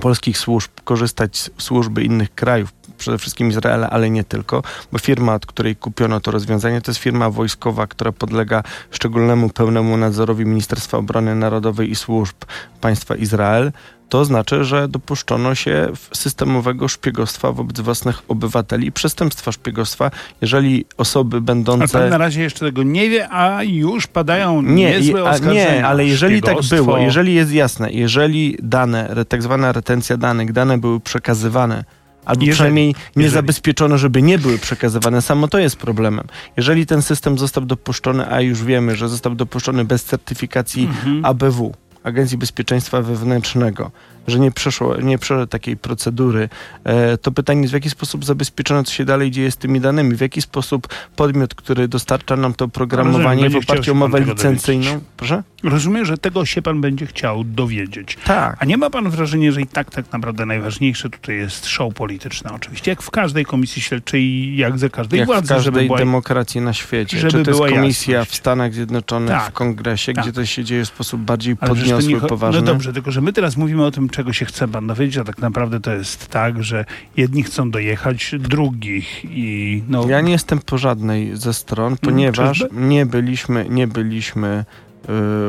polskich 0.00 0.38
służb 0.38 0.70
korzystać 0.84 1.50
służby 1.58 2.04
innych 2.04 2.34
krajów, 2.34 2.72
przede 2.98 3.18
wszystkim 3.18 3.48
Izraela, 3.48 3.90
ale 3.90 4.10
nie 4.10 4.24
tylko, 4.24 4.62
bo 4.92 4.98
firma, 4.98 5.34
od 5.34 5.46
której 5.46 5.76
kupiono 5.76 6.20
to 6.20 6.30
rozwiązanie, 6.30 6.80
to 6.80 6.90
jest 6.90 7.00
firma 7.00 7.30
wojskowa, 7.30 7.86
która 7.86 8.12
podlega 8.12 8.62
szczególnemu 8.90 9.48
pełnemu 9.48 9.96
nadzorowi 9.96 10.46
Ministerstwa 10.46 10.98
Obrony 10.98 11.34
Narodowej 11.34 11.90
i 11.90 11.94
Służb 11.94 12.36
Państwa 12.80 13.16
Izrael 13.16 13.72
to 14.08 14.24
znaczy, 14.24 14.64
że 14.64 14.88
dopuszczono 14.88 15.54
się 15.54 15.88
systemowego 16.14 16.88
szpiegostwa 16.88 17.52
wobec 17.52 17.80
własnych 17.80 18.22
obywateli 18.28 18.86
i 18.86 18.92
przestępstwa 18.92 19.52
szpiegostwa, 19.52 20.10
jeżeli 20.40 20.84
osoby 20.96 21.40
będące... 21.40 21.98
Ale 21.98 22.04
pan 22.04 22.10
na 22.10 22.18
razie 22.18 22.42
jeszcze 22.42 22.66
tego 22.66 22.82
nie 22.82 23.10
wie, 23.10 23.28
a 23.30 23.62
już 23.62 24.06
padają 24.06 24.62
nie, 24.62 24.90
niezłe 24.90 25.24
oskarżenia. 25.24 25.74
Nie, 25.74 25.86
ale 25.86 26.06
jeżeli 26.06 26.42
tak 26.42 26.56
było, 26.70 26.98
jeżeli 26.98 27.34
jest 27.34 27.52
jasne, 27.52 27.90
jeżeli 27.90 28.56
dane, 28.62 29.24
tak 29.28 29.42
zwana 29.42 29.72
retencja 29.72 30.16
danych, 30.16 30.52
dane 30.52 30.78
były 30.78 31.00
przekazywane 31.00 31.84
albo 32.28 32.40
jeżeli, 32.40 32.54
przynajmniej 32.54 32.86
nie 32.86 32.94
jeżeli. 33.16 33.34
zabezpieczono, 33.34 33.98
żeby 33.98 34.22
nie 34.22 34.38
były 34.38 34.58
przekazywane. 34.58 35.22
Samo 35.22 35.48
to 35.48 35.58
jest 35.58 35.76
problemem. 35.76 36.26
Jeżeli 36.56 36.86
ten 36.86 37.02
system 37.02 37.38
został 37.38 37.64
dopuszczony, 37.64 38.32
a 38.32 38.40
już 38.40 38.64
wiemy, 38.64 38.96
że 38.96 39.08
został 39.08 39.34
dopuszczony 39.34 39.84
bez 39.84 40.04
certyfikacji 40.04 40.84
mhm. 40.84 41.24
ABW, 41.24 41.74
Agencji 42.02 42.38
Bezpieczeństwa 42.38 43.02
Wewnętrznego, 43.02 43.90
że 44.28 44.38
nie 44.38 44.50
przeszło, 44.50 44.96
nie 44.96 45.18
przeszło 45.18 45.46
takiej 45.46 45.76
procedury, 45.76 46.48
e, 46.84 47.18
to 47.18 47.32
pytanie 47.32 47.60
jest, 47.60 47.72
w 47.72 47.74
jaki 47.74 47.90
sposób 47.90 48.24
zabezpieczono, 48.24 48.84
co 48.84 48.92
się 48.92 49.04
dalej 49.04 49.30
dzieje 49.30 49.50
z 49.50 49.56
tymi 49.56 49.80
danymi, 49.80 50.14
w 50.14 50.20
jaki 50.20 50.42
sposób 50.42 50.88
podmiot, 51.16 51.54
który 51.54 51.88
dostarcza 51.88 52.36
nam 52.36 52.54
to 52.54 52.64
oprogramowanie 52.64 53.42
Rozumiem, 53.42 53.62
w 53.62 53.70
oparciu 53.70 53.90
o 53.90 53.94
umowę 53.94 54.20
licencyjną, 54.20 55.00
proszę? 55.16 55.42
Rozumiem, 55.62 56.04
że 56.04 56.18
tego 56.18 56.44
się 56.44 56.62
pan 56.62 56.80
będzie 56.80 57.06
chciał 57.06 57.44
dowiedzieć. 57.44 58.18
Tak. 58.24 58.56
A 58.60 58.64
nie 58.64 58.76
ma 58.76 58.90
pan 58.90 59.10
wrażenia, 59.10 59.52
że 59.52 59.62
i 59.62 59.66
tak 59.66 59.90
tak 59.90 60.12
naprawdę 60.12 60.46
najważniejsze 60.46 61.10
tutaj 61.10 61.36
jest 61.36 61.66
show 61.66 61.94
polityczne 61.94 62.52
oczywiście, 62.52 62.90
jak 62.90 63.02
w 63.02 63.10
każdej 63.10 63.44
komisji 63.44 63.82
śledczej, 63.82 64.56
jak 64.56 64.78
ze 64.78 64.90
każdej 64.90 65.18
jak 65.18 65.26
władzy. 65.26 65.46
w 65.46 65.48
każdej 65.48 65.86
była, 65.86 65.98
demokracji 65.98 66.60
na 66.60 66.72
świecie. 66.72 67.18
Żeby 67.18 67.30
Czy 67.30 67.42
to 67.42 67.50
jest 67.50 67.74
komisja 67.74 68.18
jasność. 68.18 68.30
w 68.30 68.34
Stanach 68.34 68.74
Zjednoczonych, 68.74 69.30
tak, 69.30 69.50
w 69.50 69.52
kongresie, 69.52 70.12
tak. 70.12 70.24
gdzie 70.24 70.32
to 70.32 70.46
się 70.46 70.64
dzieje 70.64 70.84
w 70.84 70.88
sposób 70.88 71.20
bardziej 71.20 71.56
podniosły, 71.56 72.12
nie, 72.12 72.20
poważny? 72.20 72.60
No 72.60 72.66
dobrze, 72.66 72.92
tylko 72.92 73.10
że 73.10 73.20
my 73.20 73.32
teraz 73.32 73.56
mówimy 73.56 73.84
o 73.84 73.90
tym, 73.90 74.08
czego 74.18 74.32
się 74.32 74.44
chce 74.44 74.68
pan 74.68 74.86
dowiedzieć, 74.86 75.18
a 75.18 75.24
tak 75.24 75.38
naprawdę 75.38 75.80
to 75.80 75.92
jest 75.92 76.28
tak, 76.28 76.62
że 76.62 76.84
jedni 77.16 77.42
chcą 77.42 77.70
dojechać 77.70 78.34
drugich 78.38 79.24
i 79.24 79.82
no... 79.88 80.08
Ja 80.08 80.20
nie 80.20 80.32
jestem 80.32 80.58
po 80.58 80.78
żadnej 80.78 81.36
ze 81.36 81.54
stron, 81.54 81.86
mm, 81.86 81.98
ponieważ 81.98 82.64
nie 82.72 83.06
byliśmy, 83.06 83.66
nie 83.68 83.86
byliśmy 83.86 84.64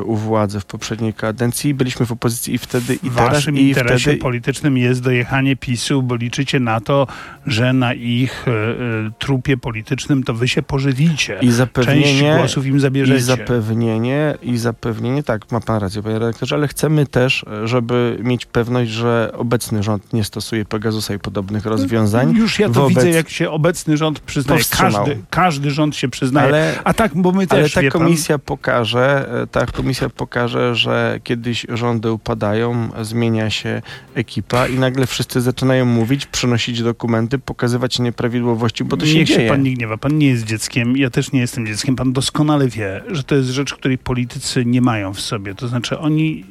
u 0.03 0.15
władzy 0.15 0.59
w 0.59 0.65
poprzedniej 0.65 1.13
kadencji. 1.13 1.73
Byliśmy 1.73 2.05
w 2.05 2.11
opozycji 2.11 2.53
i 2.53 2.57
wtedy, 2.57 2.95
i 2.95 3.09
teraz. 3.09 3.13
W 3.13 3.33
waszym 3.33 3.57
i 3.57 3.61
interesie 3.61 4.03
wtedy... 4.03 4.17
politycznym 4.17 4.77
jest 4.77 5.01
dojechanie 5.01 5.55
PiSu, 5.55 6.03
bo 6.03 6.15
liczycie 6.15 6.59
na 6.59 6.81
to, 6.81 7.07
że 7.45 7.73
na 7.73 7.93
ich 7.93 8.47
y, 8.47 8.51
y, 8.51 9.11
trupie 9.19 9.57
politycznym 9.57 10.23
to 10.23 10.33
wy 10.33 10.47
się 10.47 10.61
pożywicie. 10.61 11.37
I 11.41 11.51
zapewnienie, 11.51 12.03
Część 12.03 12.37
głosów 12.37 12.65
im 12.65 12.79
zabierzecie. 12.79 13.19
I 13.19 13.21
zapewnienie, 13.21 14.37
i 14.41 14.57
zapewnienie, 14.57 15.23
tak, 15.23 15.51
ma 15.51 15.59
pan 15.59 15.81
rację, 15.81 16.03
panie 16.03 16.19
redaktorze, 16.19 16.55
ale 16.55 16.67
chcemy 16.67 17.05
też, 17.05 17.45
żeby 17.63 18.17
mieć 18.23 18.45
pewność, 18.45 18.91
że 18.91 19.31
obecny 19.33 19.83
rząd 19.83 20.13
nie 20.13 20.23
stosuje 20.23 20.65
Pegasusa 20.65 21.13
i 21.13 21.19
podobnych 21.19 21.65
rozwiązań. 21.65 22.35
Już 22.35 22.59
ja 22.59 22.67
to 22.67 22.73
wobec... 22.73 22.89
widzę, 22.89 23.09
jak 23.09 23.29
się 23.29 23.49
obecny 23.49 23.97
rząd 23.97 24.19
przyznaje. 24.19 24.61
Każdy, 24.77 25.17
każdy 25.29 25.71
rząd 25.71 25.95
się 25.95 26.07
przyznaje. 26.07 26.47
Ale, 26.47 26.79
A 26.83 26.93
tak, 26.93 27.11
bo 27.15 27.31
my 27.31 27.47
też, 27.47 27.77
Ale 27.77 27.89
ta 27.89 27.91
komisja 27.91 28.37
pan... 28.37 28.45
pokaże, 28.45 29.29
ta 29.47 29.65
komisja 29.65 30.09
pokaże, 30.09 30.75
że 30.75 31.19
kiedyś 31.23 31.65
rządy 31.69 32.11
upadają, 32.11 32.89
zmienia 33.01 33.49
się 33.49 33.81
ekipa 34.15 34.67
i 34.67 34.79
nagle 34.79 35.07
wszyscy 35.07 35.41
zaczynają 35.41 35.85
mówić, 35.85 36.25
przynosić 36.25 36.83
dokumenty, 36.83 37.39
pokazywać 37.39 37.99
nieprawidłowości, 37.99 38.83
bo 38.83 38.97
to 38.97 39.05
się 39.05 39.15
Niech 39.15 39.27
dzieje. 39.27 39.39
się 39.39 39.47
pan 39.49 39.63
nie 39.63 39.73
gniewa. 39.73 39.97
Pan 39.97 40.17
nie 40.17 40.27
jest 40.27 40.45
dzieckiem, 40.45 40.97
ja 40.97 41.09
też 41.09 41.31
nie 41.31 41.39
jestem 41.39 41.67
dzieckiem. 41.67 41.95
Pan 41.95 42.13
doskonale 42.13 42.67
wie, 42.67 43.01
że 43.11 43.23
to 43.23 43.35
jest 43.35 43.49
rzecz, 43.49 43.73
której 43.73 43.97
politycy 43.97 44.65
nie 44.65 44.81
mają 44.81 45.13
w 45.13 45.21
sobie. 45.21 45.55
To 45.55 45.67
znaczy 45.67 45.99
oni 45.99 46.45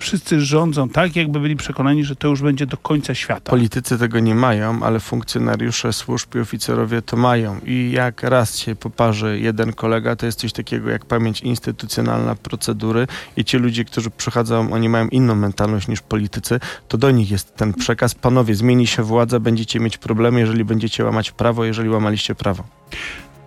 wszyscy 0.00 0.40
rządzą 0.40 0.88
tak, 0.88 1.16
jakby 1.16 1.40
byli 1.40 1.56
przekonani, 1.56 2.04
że 2.04 2.16
to 2.16 2.28
już 2.28 2.42
będzie 2.42 2.66
do 2.66 2.76
końca 2.76 3.14
świata. 3.14 3.50
Politycy 3.50 3.98
tego 3.98 4.20
nie 4.20 4.34
mają, 4.34 4.82
ale 4.82 5.00
funkcjonariusze 5.00 5.92
służb 5.92 6.34
i 6.34 6.38
oficerowie 6.38 7.02
to 7.02 7.16
mają. 7.16 7.60
I 7.66 7.90
jak 7.94 8.22
raz 8.22 8.58
się 8.58 8.74
poparzy 8.74 9.38
jeden 9.40 9.72
kolega, 9.72 10.16
to 10.16 10.26
jest 10.26 10.38
coś 10.38 10.52
takiego 10.52 10.90
jak 10.90 11.04
pamięć 11.04 11.40
instytucjonalna 11.40 12.34
procedury 12.34 13.06
i 13.36 13.44
ci 13.44 13.58
ludzie, 13.58 13.84
którzy 13.84 14.10
przychodzą, 14.10 14.72
oni 14.72 14.88
mają 14.88 15.08
inną 15.08 15.34
mentalność 15.34 15.88
niż 15.88 16.00
politycy, 16.00 16.60
to 16.88 16.98
do 16.98 17.10
nich 17.10 17.30
jest 17.30 17.56
ten 17.56 17.74
przekaz. 17.74 18.14
Panowie, 18.14 18.54
zmieni 18.54 18.86
się 18.86 19.02
władza, 19.02 19.40
będziecie 19.40 19.80
mieć 19.80 19.98
problemy, 19.98 20.40
jeżeli 20.40 20.64
będziecie 20.64 21.04
łamać 21.04 21.30
prawo, 21.30 21.64
jeżeli 21.64 21.88
łamaliście 21.88 22.34
prawo. 22.34 22.64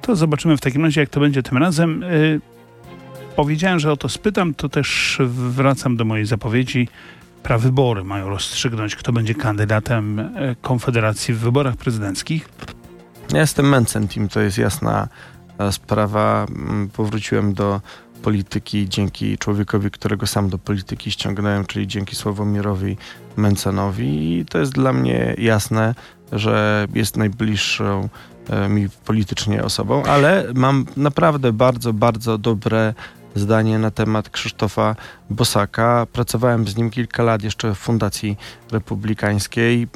To 0.01 0.15
zobaczymy 0.15 0.57
w 0.57 0.61
takim 0.61 0.83
razie, 0.85 1.01
jak 1.01 1.09
to 1.09 1.19
będzie 1.19 1.43
tym 1.43 1.57
razem. 1.57 2.03
Y, 2.03 2.41
powiedziałem, 3.35 3.79
że 3.79 3.91
o 3.91 3.97
to 3.97 4.09
spytam, 4.09 4.53
to 4.53 4.69
też 4.69 5.17
wracam 5.29 5.97
do 5.97 6.05
mojej 6.05 6.25
zapowiedzi. 6.25 6.87
Prawybory 7.43 8.03
mają 8.03 8.29
rozstrzygnąć, 8.29 8.95
kto 8.95 9.13
będzie 9.13 9.35
kandydatem 9.35 10.19
e, 10.19 10.55
Konfederacji 10.61 11.33
w 11.33 11.39
wyborach 11.39 11.75
prezydenckich. 11.75 12.49
Ja 13.33 13.39
jestem 13.39 13.69
Mencentim, 13.69 14.29
to 14.29 14.39
jest 14.41 14.57
jasna 14.57 15.07
e, 15.57 15.71
sprawa. 15.71 16.45
Mm, 16.49 16.89
powróciłem 16.89 17.53
do 17.53 17.81
polityki 18.23 18.89
dzięki 18.89 19.37
człowiekowi, 19.37 19.91
którego 19.91 20.27
sam 20.27 20.49
do 20.49 20.57
polityki 20.57 21.11
ściągnąłem, 21.11 21.65
czyli 21.65 21.87
dzięki 21.87 22.15
Sławomirowi 22.15 22.97
Mencenowi 23.37 24.39
i 24.39 24.45
to 24.45 24.59
jest 24.59 24.71
dla 24.71 24.93
mnie 24.93 25.35
jasne, 25.37 25.95
że 26.31 26.87
jest 26.95 27.17
najbliższą 27.17 28.09
e, 28.49 28.69
mi 28.69 28.89
politycznie 29.05 29.63
osobą, 29.63 30.03
ale 30.03 30.45
mam 30.53 30.85
naprawdę 30.97 31.53
bardzo, 31.53 31.93
bardzo 31.93 32.37
dobre 32.37 32.93
zdanie 33.35 33.79
na 33.79 33.91
temat 33.91 34.29
Krzysztofa 34.29 34.95
Bosaka. 35.29 36.07
Pracowałem 36.13 36.67
z 36.67 36.75
nim 36.75 36.89
kilka 36.89 37.23
lat 37.23 37.43
jeszcze 37.43 37.75
w 37.75 37.77
Fundacji 37.77 38.37
Republikańskiej. 38.71 39.83
E, 39.83 39.87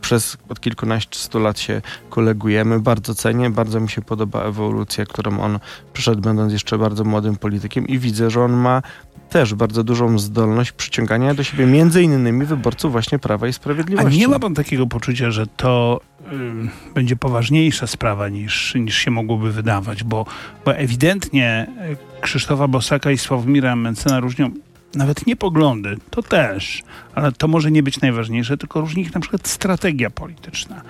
przez 0.00 0.36
od 0.48 0.60
kilkunastu 0.60 1.38
lat 1.38 1.58
się 1.58 1.82
kolegujemy. 2.10 2.80
Bardzo 2.80 3.14
cenię, 3.14 3.50
bardzo 3.50 3.80
mi 3.80 3.88
się 3.88 4.02
podoba 4.02 4.42
ewolucja, 4.42 5.04
którą 5.06 5.40
on 5.40 5.58
przyszedł, 5.92 6.20
będąc 6.20 6.52
jeszcze 6.52 6.78
bardzo 6.78 7.04
młodym 7.04 7.36
politykiem 7.36 7.88
i 7.88 7.98
widzę, 7.98 8.30
że 8.30 8.44
on 8.44 8.52
ma 8.52 8.82
też 9.30 9.54
bardzo 9.54 9.84
dużą 9.84 10.18
zdolność 10.18 10.72
przyciągania 10.72 11.34
do 11.34 11.44
siebie 11.44 11.66
między 11.66 12.02
innymi 12.02 12.46
wyborców 12.46 12.92
właśnie 12.92 13.18
Prawa 13.18 13.48
i 13.48 13.52
Sprawiedliwości. 13.52 14.16
A 14.16 14.20
nie 14.20 14.28
ma 14.28 14.38
pan 14.38 14.54
takiego 14.54 14.86
poczucia, 14.86 15.30
że 15.30 15.46
to 15.46 16.00
y, 16.20 16.92
będzie 16.94 17.16
poważniejsza 17.16 17.86
sprawa 17.86 18.28
niż, 18.28 18.74
niż 18.74 18.96
się 18.96 19.10
mogłoby 19.10 19.52
wydawać, 19.52 20.04
bo, 20.04 20.26
bo 20.64 20.76
ewidentnie 20.76 21.66
y, 21.92 22.20
Krzysztofa 22.20 22.68
Bosaka 22.68 23.10
i 23.10 23.18
Sławomira 23.18 23.76
Mencena 23.76 24.20
różnią 24.20 24.50
nawet 24.94 25.26
nie 25.26 25.36
poglądy, 25.36 25.96
to 26.10 26.22
też, 26.22 26.82
ale 27.14 27.32
to 27.32 27.48
może 27.48 27.70
nie 27.70 27.82
być 27.82 28.00
najważniejsze, 28.00 28.56
tylko 28.56 28.80
różni 28.80 29.02
ich 29.02 29.14
na 29.14 29.20
przykład 29.20 29.48
strategia 29.48 30.10
polityczna. 30.10 30.82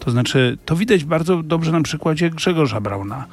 To 0.00 0.10
znaczy, 0.10 0.58
to 0.64 0.76
widać 0.76 1.04
bardzo 1.04 1.42
dobrze 1.42 1.72
na 1.72 1.82
przykładzie 1.82 2.30
Grzegorza 2.30 2.80
Brauna 2.80 3.26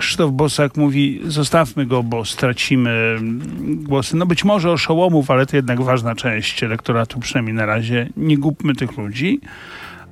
Krzysztof 0.00 0.32
Bosak 0.32 0.76
mówi, 0.76 1.20
zostawmy 1.24 1.86
go, 1.86 2.02
bo 2.02 2.24
stracimy 2.24 3.18
głosy. 3.60 4.16
No 4.16 4.26
być 4.26 4.44
może 4.44 4.70
oszołomów, 4.70 5.30
ale 5.30 5.46
to 5.46 5.56
jednak 5.56 5.82
ważna 5.82 6.14
część 6.14 6.62
elektoratu, 6.62 7.20
przynajmniej 7.20 7.54
na 7.54 7.66
razie. 7.66 8.08
Nie 8.16 8.38
głupmy 8.38 8.74
tych 8.74 8.98
ludzi. 8.98 9.40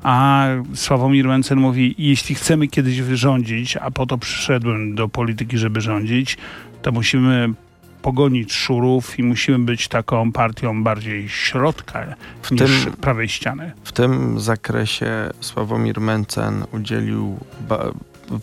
A 0.02 0.46
Sławomir 0.74 1.28
Mencen 1.28 1.58
mówi, 1.58 1.94
jeśli 1.98 2.34
chcemy 2.34 2.68
kiedyś 2.68 3.00
wyrządzić, 3.00 3.76
a 3.76 3.90
po 3.90 4.06
to 4.06 4.18
przyszedłem 4.18 4.94
do 4.94 5.08
polityki, 5.08 5.58
żeby 5.58 5.80
rządzić, 5.80 6.38
to 6.82 6.92
musimy 6.92 7.52
pogonić 8.02 8.52
szurów 8.52 9.18
i 9.18 9.22
musimy 9.22 9.58
być 9.58 9.88
taką 9.88 10.32
partią 10.32 10.82
bardziej 10.82 11.28
środka 11.28 12.14
w 12.42 12.50
niż 12.50 12.84
tym, 12.84 12.92
prawej 12.92 13.28
ściany. 13.28 13.72
W 13.84 13.92
tym 13.92 14.40
zakresie 14.40 15.30
Sławomir 15.40 16.00
Mencen 16.00 16.64
udzielił 16.72 17.38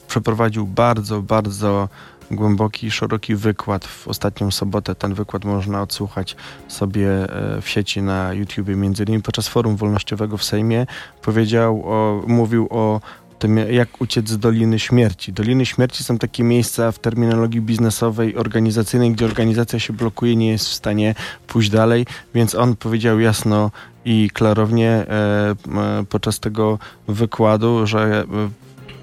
przeprowadził 0.08 0.68
bardzo, 0.68 1.22
bardzo 1.22 1.89
głęboki, 2.32 2.92
szeroki 2.92 3.36
wykład 3.36 3.86
w 3.86 4.08
ostatnią 4.08 4.51
sobotę. 4.51 4.96
Ten 4.96 5.13
wykład 5.13 5.46
można 5.46 5.82
odsłuchać 5.82 6.36
sobie 6.68 7.10
e, 7.10 7.62
w 7.62 7.70
sieci 7.70 8.01
na 8.01 8.34
YouTubie, 8.34 8.75
między 8.75 9.04
innymi 9.04 9.24
podczas 9.24 9.48
forum 9.48 9.75
wolnościowego 9.75 10.38
w 10.38 10.44
Sejmie. 10.44 10.88
Powiedział, 11.22 11.84
o, 11.86 12.24
mówił 12.27 12.68
o 12.70 13.01
tym, 13.39 13.58
jak 13.58 14.01
uciec 14.01 14.30
z 14.30 14.38
Doliny 14.38 14.80
Śmierci. 14.80 15.34
Doliny 15.34 15.65
Śmierci 15.65 16.04
są 16.04 16.18
takie 16.18 16.44
miejsca 16.44 16.92
w 16.92 17.00
terminologii 17.00 17.62
biznesowej, 17.62 18.36
organizacyjnej, 18.36 19.12
gdzie 19.12 19.25
organizacja 19.25 19.80
się 19.80 19.94
blokuje, 19.94 20.36
nie 20.36 20.51
jest 20.51 20.70
w 20.70 20.74
stanie 20.74 21.15
pójść 21.48 21.70
dalej, 21.70 22.06
więc 22.34 22.56
on 22.56 22.75
powiedział 22.75 23.20
jasno 23.20 23.72
i 24.06 24.30
klarownie 24.34 24.89
e, 24.89 25.56
podczas 26.10 26.39
tego 26.39 26.80
wykładu, 27.08 27.88
że 27.88 28.25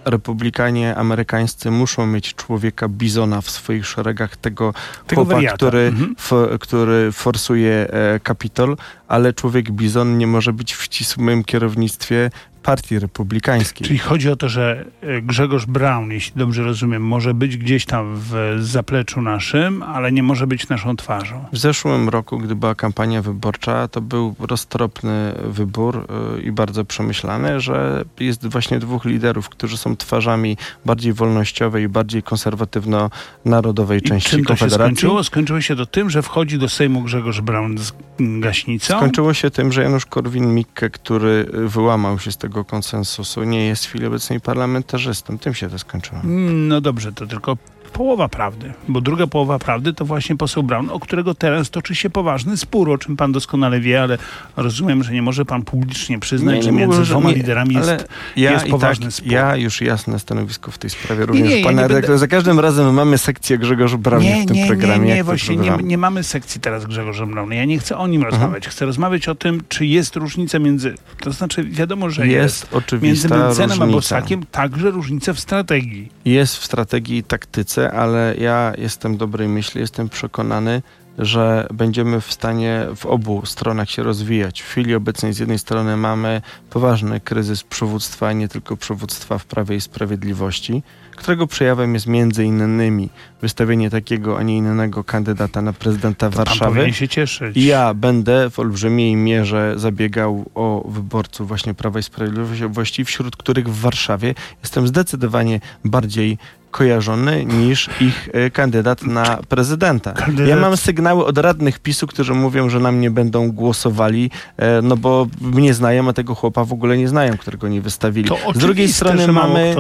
republikanie 0.05 0.97
amerykańscy 0.97 1.71
muszą 1.71 2.07
mieć 2.07 2.35
człowieka 2.35 2.89
bizona 2.89 3.41
w 3.41 3.51
swoich 3.51 3.87
szeregach, 3.87 4.37
tego, 4.37 4.75
Tego 5.07 5.23
chłopa, 5.23 5.35
wariata. 5.35 5.57
który, 5.57 5.79
Mhm. 5.81 6.15
f, 6.19 6.33
który 6.61 7.13
forsuje 7.13 7.87
e, 7.91 8.21
Kapitol, 8.21 8.77
ale 9.09 9.33
człowiek 9.33 9.71
bizon 9.71 10.19
nie 10.19 10.27
może 10.27 10.53
być 10.53 10.75
w 10.75 10.83
ścisłym 10.83 11.45
kierownictwie 11.45 12.31
partii 12.63 12.99
republikańskiej. 12.99 13.87
Czyli 13.87 13.99
chodzi 13.99 14.31
o 14.31 14.37
to, 14.37 14.49
że 14.49 14.85
e, 15.01 15.23
Grzegorz 15.23 15.67
Braun, 15.67 16.11
jeśli 16.11 16.33
dobrze 16.37 16.63
rozumiem, 16.63 17.03
może 17.07 17.35
być 17.35 17.57
gdzieś 17.57 17.87
tam 17.87 18.17
w 18.17 18.57
zapleczu 18.61 19.23
naszym, 19.23 19.83
ale 19.83 20.13
nie 20.13 20.23
może 20.23 20.47
być 20.47 20.69
naszą 20.69 20.97
twarzą. 20.97 21.45
W 21.53 21.59
zeszłym 21.59 22.09
roku, 22.09 22.39
gdy 22.39 22.55
była 22.55 22.75
kampania 22.75 23.23
wyborcza, 23.23 23.89
to 23.89 24.01
był 24.01 24.35
roztropny 24.39 25.35
wybór 25.45 26.07
y, 26.39 26.43
i 26.43 26.53
bardzo 26.53 26.85
przemyślany, 26.85 27.61
że 27.61 28.05
jest 28.21 28.47
właśnie 28.47 28.79
dwóch 28.79 29.05
liderów, 29.05 29.49
którzy 29.49 29.77
są 29.77 29.97
twarzami 29.97 30.57
bardziej 30.85 31.13
wolnościowej 31.13 31.85
i 31.85 31.89
bardziej 31.89 32.23
konserwatywno-narodowej 32.23 34.03
części 34.03 34.31
czym 34.31 34.45
to 34.45 34.45
się 34.45 34.49
Konfederacji. 34.49 34.97
skończyło? 34.97 35.25
Skończyło 35.25 35.61
się 35.61 35.77
to 35.77 35.87
tym, 35.87 36.11
że 36.11 36.23
wchodzi 36.23 36.59
do 36.59 36.69
Sejmu 36.69 37.03
Grzegorz 37.03 37.41
Braun 37.41 37.79
z 37.79 37.93
gaśnicą. 38.19 38.97
Skończyło 38.97 39.35
się 39.35 39.51
tym, 39.51 39.73
że 39.73 39.83
Janusz 39.83 40.07
Korwin-Mikke, 40.07 40.91
który 40.91 41.47
wyłamał 41.53 42.19
się 42.19 42.33
z 42.33 42.37
tego 42.37 42.52
konsensusu, 42.65 43.45
nie 43.45 43.67
jest 43.67 43.85
w 43.85 43.89
chwili 43.89 44.07
obecnej 44.07 44.41
parlamentarzystą. 44.41 45.39
Tym 45.39 45.55
się 45.55 45.71
to 45.71 45.79
skończyło. 45.79 46.21
No 46.53 46.81
dobrze, 46.81 47.13
to 47.13 47.27
tylko 47.27 47.57
połowa 47.93 48.29
prawdy, 48.29 48.73
bo 48.89 49.01
druga 49.01 49.27
połowa 49.27 49.59
prawdy 49.59 49.93
to 49.93 50.05
właśnie 50.05 50.37
poseł 50.37 50.63
Braun, 50.63 50.91
o 50.91 51.01
którego 51.01 51.35
teraz 51.35 51.71
toczy 51.71 51.95
się 51.95 52.11
poważny 52.11 52.57
spór, 52.57 52.91
o 52.91 52.99
czym 52.99 53.17
pan 53.17 53.33
doskonale 53.33 53.81
wie, 53.81 54.03
ale 54.03 54.19
rozumiem, 54.57 55.03
że 55.05 55.13
nie 55.13 55.23
może 55.23 55.45
pan 55.45 55.63
publicznie 55.63 56.19
przyznać, 56.19 56.57
Nie, 56.57 56.63
że 56.63 56.73
nie 56.73 56.79
między 56.79 56.97
mówię, 56.99 57.11
dwoma 57.11 57.29
nie, 57.31 57.35
liderami 57.35 57.75
jest... 57.75 58.09
Ja 58.37 58.53
jest 58.53 58.67
poważny 58.67 59.07
tak, 59.07 59.15
spór. 59.15 59.33
ja 59.33 59.57
już 59.57 59.81
jasne 59.81 60.19
stanowisko 60.19 60.71
w 60.71 60.79
tej 60.79 60.91
sprawie 60.91 61.27
również. 61.27 61.49
nie, 61.49 61.59
ja 61.59 61.65
Pana 61.65 61.73
nie 61.73 61.77
będę- 61.89 61.95
redaktor, 61.95 62.19
Za 62.19 62.27
każdym 62.29 62.61
razem 62.61 62.95
mamy 62.95 63.19
sekcję 63.19 63.59
Grzegorz 63.59 63.97
Braun 63.97 64.23
Nie, 64.23 64.43
w 64.43 64.47
tym 64.47 64.57
nie, 64.57 64.67
programie. 64.67 65.07
nie, 65.09 65.15
nie, 65.15 65.25
właśnie 65.25 65.57
nie, 65.57 65.71
nie 65.83 65.99
mamy 65.99 66.23
sekcji 66.23 66.61
teraz 66.61 66.87
Grzegorza 66.87 67.27
Brauna. 67.27 67.55
Ja 67.55 67.65
nie 67.65 67.79
chcę 67.79 67.95
o 67.95 67.99
Mhm. 67.99 68.11
nim 68.11 68.23
rozmawiać. 68.23 68.69
Chcę 68.69 68.87
rozmawiać 68.87 69.29
o 69.29 69.35
tym, 69.35 69.63
czy 69.69 69.87
jest 69.87 70.17
różnica 70.17 70.59
między... 70.59 70.95
To 71.21 71.33
znaczy, 71.33 71.65
wiadomo, 71.65 72.11
że 72.11 72.27
jest. 72.27 72.69
jest 72.93 73.03
Między 73.03 73.29
Mencenem 73.29 73.83
a. 73.83 73.87
Bosakiem 73.87 74.43
także 74.51 74.91
różnica 74.91 75.33
w 75.33 75.41
strategii. 75.41 76.09
Jest 76.25 76.57
w 76.57 76.65
strategii 76.65 77.17
i 77.19 77.23
taktyce, 77.25 77.82
ale 77.91 78.35
ja 78.39 78.73
jestem 78.79 79.17
dobrej 79.17 79.49
myśli, 79.49 79.81
jestem 79.81 80.09
przekonany, 80.09 80.83
że 81.19 81.67
będziemy 81.75 82.21
w 82.21 82.33
stanie 82.33 82.87
w 82.97 83.07
obu 83.07 83.47
stronach 83.47 83.91
się 83.91 84.03
rozwijać. 84.03 84.61
W 84.61 84.67
chwili 84.67 84.95
obecnej 84.95 85.33
z 85.33 85.39
jednej 85.39 85.59
strony 85.59 85.97
mamy 85.97 86.43
poważny 86.71 87.21
kryzys 87.21 87.63
przywództwa, 87.63 88.33
nie 88.33 88.49
tylko 88.49 88.77
przywództwa 88.77 89.39
w 89.39 89.45
Prawie 89.45 89.77
i 89.77 89.81
Sprawiedliwości, 89.81 90.83
którego 91.17 91.47
przejawem 91.47 91.95
jest 91.95 92.07
między 92.07 92.45
innymi 92.45 93.09
wystawienie 93.41 93.91
takiego, 93.91 94.39
a 94.39 94.43
nie 94.43 94.57
innego 94.57 95.05
kandydata 95.05 95.63
na 95.63 95.73
prezydenta 95.73 96.31
Pan 96.31 96.37
Warszawy. 96.37 96.71
powinien 96.71 96.93
się 96.93 97.09
cieszyć. 97.09 97.57
Ja 97.57 97.95
będę 97.95 98.51
w 98.51 98.59
olbrzymiej 98.59 99.17
mierze 99.17 99.75
zabiegał 99.77 100.51
o 100.55 100.85
wyborców 100.89 101.49
właśnie 101.49 101.75
Prawa 101.75 101.99
i 101.99 102.03
Sprawiedliwości, 102.03 103.05
wśród 103.05 103.37
których 103.37 103.69
w 103.69 103.81
Warszawie 103.81 104.35
jestem 104.63 104.87
zdecydowanie 104.87 105.61
bardziej 105.85 106.39
kojarzony 106.73 107.45
niż 107.45 107.91
ich 108.01 108.29
e, 108.33 108.51
kandydat 108.51 109.03
na 109.03 109.39
prezydenta. 109.49 110.13
Kandydat- 110.13 110.49
Ja 110.49 110.57
mam 110.57 110.77
sygnały 110.77 111.25
od 111.27 111.39
radnych 111.39 111.79
PiSu, 111.79 112.07
którzy 112.07 112.35
mówią, 112.35 112.69
że 112.69 112.81
na 112.81 112.93
mnie 112.93 113.11
będą 113.11 113.53
głosowali, 113.53 114.31
e, 114.57 114.83
no 114.83 114.97
bo 114.97 115.27
mnie 115.41 115.75
znają, 115.75 116.09
a 116.09 116.13
tego 116.13 116.35
chłopa 116.35 116.65
w 116.65 116.73
ogóle 116.73 116.99
nie 116.99 117.09
znają, 117.09 117.37
którego 117.37 117.69
nie 117.69 117.81
wystawili. 117.81 118.31
Z 118.55 118.59
drugiej 118.59 118.89
strony 118.93 119.33
mamy 119.33 119.75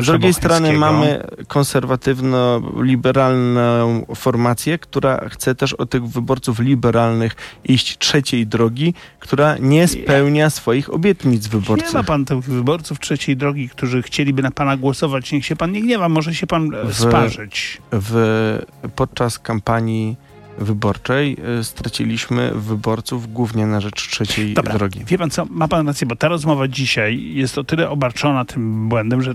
z 0.00 0.06
drugiej 0.06 0.34
strony 0.34 0.72
mamy 0.72 1.22
konserwatywno-liberalną 1.48 4.06
formację, 4.14 4.78
która 4.78 5.28
chce 5.28 5.54
też 5.54 5.72
od 5.72 5.90
tych 5.90 6.06
wyborców 6.06 6.58
liberalnych 6.58 7.36
iść 7.64 7.98
trzeciej 7.98 8.46
drogi, 8.46 8.94
która 9.18 9.56
nie 9.60 9.88
spełnia 9.88 10.50
swoich 10.50 10.94
obietnic 10.94 11.44
Nie 11.44 11.50
wyborczych. 11.50 11.92
ma 11.94 12.04
pan 12.04 12.24
tych 12.24 12.38
wyborców 12.44 13.00
trzeciej 13.00 13.36
drogi, 13.36 13.68
którzy 13.68 14.02
chcieliby 14.02 14.42
na 14.42 14.50
pana 14.50 14.76
głosować. 14.76 15.32
Niech 15.32 15.46
się 15.46 15.56
pan 15.56 15.72
nie 15.72 15.82
gniewa, 15.82 16.08
może 16.08 16.31
się 16.34 16.46
pan 16.46 16.74
e, 16.74 16.84
W- 16.84 16.94
sparzyć. 16.94 17.78
W, 17.92 18.58
podczas 18.96 19.38
kampanii 19.38 20.16
wyborczej 20.58 21.36
y, 21.60 21.64
straciliśmy 21.64 22.52
wyborców 22.54 23.32
głównie 23.32 23.66
na 23.66 23.80
rzecz 23.80 24.08
trzeciej 24.08 24.54
Dobra, 24.54 24.74
drogi. 24.74 25.04
wie 25.04 25.18
pan 25.18 25.30
co, 25.30 25.44
ma 25.50 25.68
pan 25.68 25.86
rację, 25.86 26.06
bo 26.06 26.16
ta 26.16 26.28
rozmowa 26.28 26.68
dzisiaj 26.68 27.34
jest 27.34 27.58
o 27.58 27.64
tyle 27.64 27.90
obarczona 27.90 28.44
tym 28.44 28.88
błędem, 28.88 29.22
że 29.22 29.34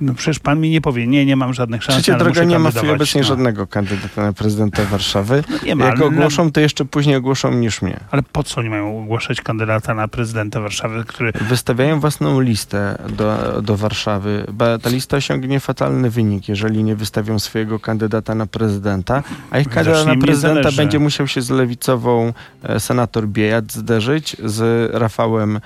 no 0.00 0.14
przecież 0.14 0.38
pan 0.38 0.60
mi 0.60 0.70
nie 0.70 0.80
powie, 0.80 1.06
nie, 1.06 1.26
nie 1.26 1.36
mam 1.36 1.54
żadnych 1.54 1.82
szans, 1.84 2.02
Trzecia 2.02 2.18
droga 2.18 2.44
nie 2.44 2.58
ma 2.58 2.70
w 2.70 2.76
chwili 2.76 2.92
obecnej 2.92 3.22
No. 3.22 3.28
żadnego 3.28 3.66
kandydata 3.66 4.22
na 4.22 4.32
prezydenta 4.32 4.84
Warszawy. 4.84 5.44
No 5.50 5.56
nie 5.64 5.76
ma, 5.76 5.84
Jak 5.84 6.00
ogłoszą, 6.02 6.52
to 6.52 6.60
jeszcze 6.60 6.84
później 6.84 7.16
ogłoszą 7.16 7.54
niż 7.54 7.82
mnie. 7.82 8.00
ale 8.10 8.22
po 8.22 8.42
co 8.42 8.60
oni 8.60 8.70
mają 8.70 9.02
ogłaszać 9.02 9.40
kandydata 9.40 9.94
na 9.94 10.08
prezydenta 10.08 10.60
Warszawy, 10.60 11.04
który 11.06 11.32
Wystawiają 11.32 12.00
własną 12.00 12.40
listę 12.40 12.98
do, 13.08 13.62
do 13.62 13.76
Warszawy. 13.76 14.46
Ta 14.82 14.90
lista 14.90 15.16
osiągnie 15.16 15.60
fatalny 15.60 16.10
wynik, 16.10 16.48
jeżeli 16.48 16.84
nie 16.84 16.96
wystawią 16.96 17.38
swojego 17.38 17.78
kandydata 17.80 18.34
na 18.34 18.46
prezydenta, 18.46 19.22
a 19.50 19.58
ich 19.58 19.68
kandydat 19.68 20.06
na 20.06 20.16
prezydenta 20.16 20.68
będzie 20.76 20.98
musiał 20.98 21.26
się 21.28 21.42
z 21.42 21.50
lewicową 21.50 22.32
e, 22.62 22.80
senator 22.80 23.28
Biejat 23.28 23.72
zderzyć, 23.72 24.36
z 24.44 24.90
Rafałem 24.94 25.60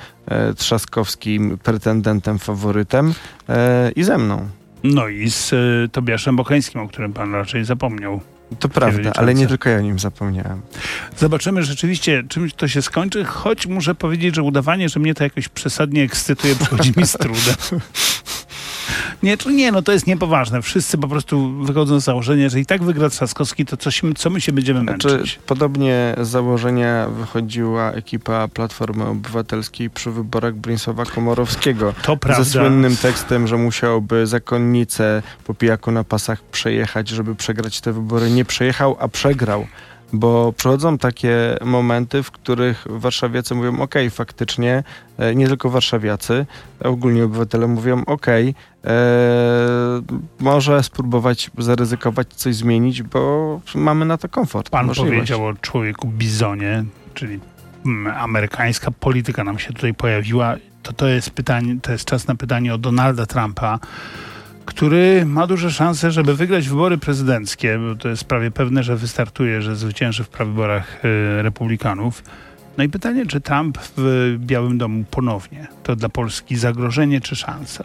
Trzaskowskim, 0.56 1.58
pretendentem, 1.62 2.38
faworytem 2.38 3.14
e, 3.48 3.90
i 3.96 4.02
ze 4.04 4.18
mną. 4.18 4.48
no 4.84 5.08
i 5.08 5.30
z 5.30 5.52
y, 5.52 5.88
Tobiaszem 5.92 6.36
Bocheńskim, 6.36 6.80
o 6.80 6.88
którym 6.88 7.12
pan 7.12 7.32
raczej 7.34 7.64
zapomniał. 7.64 8.20
To 8.58 8.68
prawda, 8.68 9.12
ale 9.16 9.34
nie 9.34 9.46
tylko 9.46 9.68
ja 9.68 9.78
o 9.78 9.80
nim 9.80 9.98
zapomniałem. 9.98 10.60
Zobaczymy 11.16 11.62
rzeczywiście, 11.62 12.24
czym 12.28 12.50
to 12.50 12.68
się 12.68 12.82
skończy, 12.82 13.24
choć 13.24 13.66
muszę 13.66 13.94
powiedzieć, 13.94 14.34
że 14.34 14.42
udawanie, 14.42 14.88
że 14.88 15.00
mnie 15.00 15.14
to 15.14 15.24
jakoś 15.24 15.48
przesadnie 15.48 16.02
ekscytuje, 16.02 16.56
przychodzi 16.56 16.92
mi 16.96 17.06
z 17.06 17.12
trudem. 17.12 17.56
Nie, 19.22 19.37
nie, 19.46 19.72
no 19.72 19.83
to 19.83 19.92
jest 19.92 20.06
niepoważne. 20.06 20.62
Wszyscy 20.62 20.98
po 20.98 21.09
prostu 21.09 21.52
wychodzą 21.64 22.00
z 22.00 22.04
założenia, 22.04 22.48
że 22.48 22.61
i 22.61 22.66
tak 22.66 22.83
wygra 22.83 23.09
Trzaskowski, 23.11 23.66
to 23.66 23.76
coś, 23.76 24.02
co 24.16 24.30
my 24.30 24.40
się 24.40 24.52
będziemy 24.52 24.80
Znaczy, 24.80 25.09
męczyć. 25.09 25.38
podobnie 25.46 26.14
z 26.20 26.28
założenia 26.28 27.09
wychodziła 27.09 27.92
ekipa 27.92 28.48
Platformy 28.48 29.06
Obywatelskiej 29.06 29.90
przy 29.90 30.11
wyborach 30.11 30.54
Bronisława 30.54 31.04
Komorowskiego. 31.04 31.94
To 32.02 32.16
prawda. 32.16 32.44
ze 32.44 32.50
słynnym 32.50 32.96
tekstem, 32.96 33.46
że 33.46 33.56
musiałby 33.56 34.26
zakonnicę 34.26 35.22
po 35.44 35.54
pijaku 35.54 35.90
na 35.90 36.04
pasach 36.04 36.42
przejechać, 36.42 37.09
żeby 37.09 37.35
przegrać 37.35 37.80
te 37.80 37.92
wybory. 37.92 38.30
Nie 38.30 38.44
przejechał, 38.44 38.96
a 39.00 39.09
przegrał. 39.09 39.66
Bo 40.12 40.52
przychodzą 40.52 40.98
takie 40.98 41.56
momenty, 41.64 42.22
w 42.22 42.30
których 42.30 42.86
warszawiacy 42.90 43.54
mówią, 43.54 43.80
ok, 43.80 43.94
faktycznie, 44.10 44.82
e, 45.18 45.34
nie 45.34 45.48
tylko 45.48 45.70
warszawiacy, 45.70 46.46
ogólnie 46.84 47.24
obywatele 47.24 47.66
mówią, 47.66 48.02
ok, 48.06 48.26
może 50.40 50.82
spróbować 50.82 51.50
zaryzykować, 51.58 52.28
coś 52.34 52.54
zmienić, 52.54 53.02
bo 53.02 53.60
mamy 53.74 54.04
na 54.04 54.18
to 54.18 54.28
komfort. 54.28 54.70
Pan 54.70 54.86
możliwość. 54.86 55.14
powiedział 55.14 55.46
o 55.46 55.54
człowieku 55.54 56.08
bizonie, 56.08 56.84
czyli 57.14 57.40
mm, 57.86 58.14
amerykańska 58.16 58.90
polityka 58.90 59.44
nam 59.44 59.58
się 59.58 59.72
tutaj 59.72 59.94
pojawiła. 59.94 60.56
To, 60.82 60.92
to 60.92 61.08
jest 61.08 61.30
pytanie, 61.30 61.76
to 61.82 61.92
jest 61.92 62.04
czas 62.04 62.26
na 62.26 62.34
pytanie 62.34 62.74
o 62.74 62.78
Donalda 62.78 63.26
Trumpa, 63.26 63.78
który 64.64 65.26
ma 65.26 65.46
duże 65.46 65.70
szanse, 65.70 66.10
żeby 66.10 66.34
wygrać 66.34 66.68
wybory 66.68 66.98
prezydenckie, 66.98 67.78
bo 67.78 67.94
to 67.94 68.08
jest 68.08 68.24
prawie 68.24 68.50
pewne, 68.50 68.82
że 68.82 68.96
wystartuje, 68.96 69.62
że 69.62 69.76
zwycięży 69.76 70.24
w 70.24 70.28
prawyborach 70.28 71.04
y, 71.04 71.42
republikanów. 71.42 72.22
No 72.78 72.84
i 72.84 72.88
pytanie, 72.88 73.26
czy 73.26 73.40
Trump 73.40 73.78
w 73.96 74.34
Białym 74.38 74.78
Domu 74.78 75.04
ponownie 75.10 75.66
to 75.82 75.96
dla 75.96 76.08
Polski 76.08 76.56
zagrożenie 76.56 77.20
czy 77.20 77.36
szansa? 77.36 77.84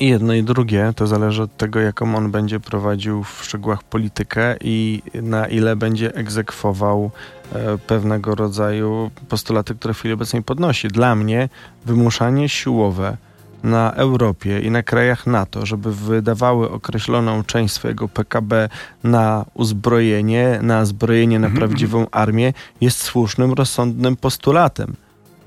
I 0.00 0.08
jedno 0.08 0.34
i 0.34 0.42
drugie, 0.42 0.92
to 0.96 1.06
zależy 1.06 1.42
od 1.42 1.56
tego, 1.56 1.80
jaką 1.80 2.16
on 2.16 2.30
będzie 2.30 2.60
prowadził 2.60 3.24
w 3.24 3.44
szczegółach 3.44 3.82
politykę 3.82 4.56
i 4.60 5.02
na 5.14 5.46
ile 5.46 5.76
będzie 5.76 6.14
egzekwował 6.14 7.10
e, 7.52 7.78
pewnego 7.78 8.34
rodzaju 8.34 9.10
postulaty, 9.28 9.74
które 9.74 9.94
w 9.94 9.98
chwili 9.98 10.14
obecnej 10.14 10.42
podnosi. 10.42 10.88
Dla 10.88 11.14
mnie 11.14 11.48
wymuszanie 11.86 12.48
siłowe 12.48 13.16
na 13.62 13.92
Europie 13.92 14.60
i 14.60 14.70
na 14.70 14.82
krajach 14.82 15.26
NATO, 15.26 15.66
żeby 15.66 15.94
wydawały 15.94 16.70
określoną 16.70 17.44
część 17.44 17.74
swojego 17.74 18.08
PKB 18.08 18.68
na 19.04 19.44
uzbrojenie, 19.54 20.58
na 20.62 20.84
zbrojenie, 20.84 21.38
na 21.38 21.46
Mhm, 21.46 21.58
prawdziwą 21.58 22.06
armię, 22.10 22.52
jest 22.80 22.98
słusznym, 23.02 23.52
rozsądnym 23.52 24.16
postulatem. 24.16 24.94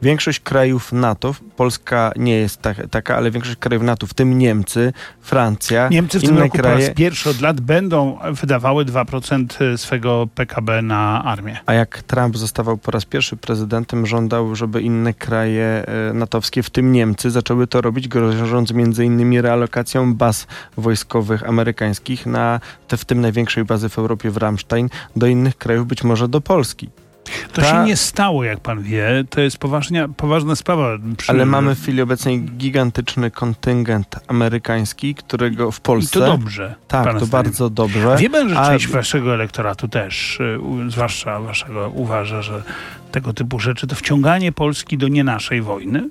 Większość 0.03 0.39
krajów 0.39 0.93
NATO, 0.93 1.35
Polska 1.55 2.11
nie 2.15 2.35
jest 2.35 2.61
tak, 2.61 2.87
taka, 2.91 3.17
ale 3.17 3.31
większość 3.31 3.55
krajów 3.55 3.83
NATO, 3.83 4.07
w 4.07 4.13
tym 4.13 4.37
Niemcy, 4.37 4.93
Francja, 5.21 5.89
Niemcy 5.89 6.19
w 6.19 6.21
tym 6.21 6.31
inne 6.31 6.41
roku 6.41 6.57
po 6.57 6.63
kraje, 6.63 6.87
raz 6.87 6.95
pierwszy 6.95 7.29
od 7.29 7.41
lat 7.41 7.61
będą 7.61 8.17
wydawały 8.31 8.85
2% 8.85 9.77
swego 9.77 10.27
PKB 10.35 10.81
na 10.81 11.23
armię. 11.23 11.59
a 11.65 11.73
jak 11.73 12.03
Trump 12.03 12.37
zostawał 12.37 12.77
po 12.77 12.91
raz 12.91 13.05
pierwszy 13.05 13.37
prezydentem, 13.37 14.05
żądał, 14.05 14.55
żeby 14.55 14.81
inne 14.81 15.13
kraje 15.13 15.85
e, 16.09 16.13
natowskie, 16.13 16.63
w 16.63 16.69
tym 16.69 16.91
Niemcy, 16.91 17.31
zaczęły 17.31 17.67
to 17.67 17.81
robić, 17.81 18.07
grożąc 18.07 18.71
między 18.71 19.05
innymi 19.05 19.41
realokacją 19.41 20.13
baz 20.13 20.47
wojskowych 20.77 21.49
amerykańskich 21.49 22.25
na 22.25 22.59
te, 22.87 22.97
w 22.97 23.05
tym 23.05 23.21
największej 23.21 23.65
bazy 23.65 23.89
w 23.89 23.97
Europie 23.97 24.31
w 24.31 24.37
Ramstein, 24.37 24.89
do 25.15 25.27
innych 25.27 25.57
krajów, 25.57 25.87
być 25.87 26.03
może 26.03 26.27
do 26.27 26.41
Polski. 26.41 26.89
To 27.53 27.61
Ta- 27.61 27.71
się 27.71 27.83
nie 27.85 27.97
stało, 27.97 28.43
jak 28.43 28.59
pan 28.59 28.81
wie. 28.83 29.23
To 29.29 29.41
jest 29.41 29.57
poważnia, 29.57 30.07
poważna 30.07 30.55
sprawa. 30.55 30.97
Przy- 31.17 31.31
Ale 31.31 31.45
mamy 31.45 31.75
w 31.75 31.81
chwili 31.81 32.01
obecnej 32.01 32.41
gigantyczny 32.41 33.31
kontyngent 33.31 34.15
amerykański, 34.27 35.15
którego 35.15 35.71
w 35.71 35.77
I 35.79 35.81
Polsce... 35.81 36.19
to 36.19 36.25
dobrze. 36.25 36.75
Tak, 36.87 37.03
to 37.05 37.11
zdaniem. 37.11 37.29
bardzo 37.29 37.69
dobrze. 37.69 38.15
Wie 38.19 38.29
pan, 38.29 38.49
że 38.49 38.59
A- 38.59 38.67
część 38.67 38.87
waszego 38.87 39.33
elektoratu 39.33 39.87
też, 39.87 40.39
y, 40.39 40.59
zwłaszcza 40.91 41.39
waszego, 41.39 41.89
uważa, 41.89 42.41
że 42.41 42.63
tego 43.11 43.33
typu 43.33 43.59
rzeczy 43.59 43.87
to 43.87 43.95
wciąganie 43.95 44.51
Polski 44.51 44.97
do 44.97 45.07
nie 45.07 45.23
naszej 45.23 45.61
wojny? 45.61 46.09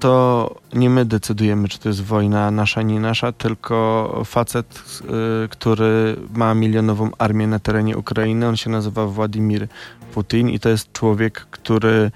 To 0.00 0.54
nie 0.72 0.90
my 0.90 1.04
decydujemy, 1.04 1.68
czy 1.68 1.78
to 1.78 1.88
jest 1.88 2.04
wojna 2.04 2.50
nasza, 2.50 2.82
nie 2.82 3.00
nasza, 3.00 3.32
tylko 3.32 4.22
facet, 4.24 4.82
y, 5.44 5.48
który 5.48 6.16
ma 6.34 6.54
milionową 6.54 7.10
armię 7.18 7.46
na 7.46 7.58
terenie 7.58 7.96
Ukrainy. 7.96 8.48
On 8.48 8.56
się 8.56 8.70
nazywa 8.70 9.06
Władimir 9.06 9.68
Putin 10.14 10.48
i 10.48 10.60
to 10.60 10.68
jest 10.68 10.92
człowiek, 10.92 11.46
który 11.50 12.10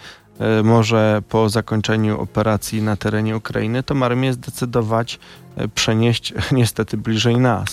y, 0.61 0.63
może 0.65 1.23
po 1.29 1.49
zakończeniu 1.49 2.21
operacji 2.21 2.83
na 2.83 2.97
terenie 2.97 3.37
Ukrainy 3.37 3.83
tą 3.83 4.03
armię 4.03 4.33
zdecydować 4.33 5.19
y, 5.61 5.69
przenieść 5.69 6.35
niestety 6.53 6.97
bliżej 6.97 7.37
nas. 7.37 7.69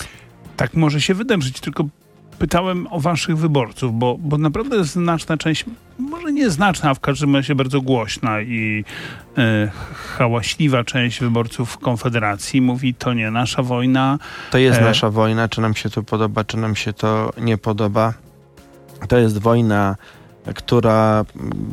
Tak 0.56 0.74
może 0.74 1.00
się 1.00 1.14
wydarzyć, 1.14 1.60
tylko 1.60 1.84
pytałem 2.38 2.86
o 2.90 3.00
waszych 3.00 3.38
wyborców, 3.38 3.98
bo, 3.98 4.16
bo 4.20 4.38
naprawdę 4.38 4.84
znaczna 4.84 5.36
część, 5.36 5.64
może 5.98 6.32
nie 6.32 6.50
znaczna, 6.50 6.90
a 6.90 6.94
w 6.94 7.00
każdym 7.00 7.36
razie 7.36 7.54
bardzo 7.54 7.80
głośna 7.80 8.40
i 8.40 8.84
e, 9.38 9.70
hałaśliwa 9.94 10.84
część 10.84 11.20
wyborców 11.20 11.78
Konfederacji 11.78 12.60
mówi, 12.60 12.94
to 12.94 13.14
nie 13.14 13.30
nasza 13.30 13.62
wojna. 13.62 14.18
To 14.50 14.58
jest 14.58 14.80
E. 14.80 14.84
nasza 14.84 15.10
wojna, 15.10 15.48
czy 15.48 15.60
nam 15.60 15.74
się 15.74 15.90
to 15.90 16.02
podoba, 16.02 16.44
czy 16.44 16.56
nam 16.56 16.76
się 16.76 16.92
to 16.92 17.32
nie 17.40 17.58
podoba. 17.58 18.14
To 19.08 19.18
jest 19.18 19.38
wojna, 19.38 19.96
która 20.54 21.24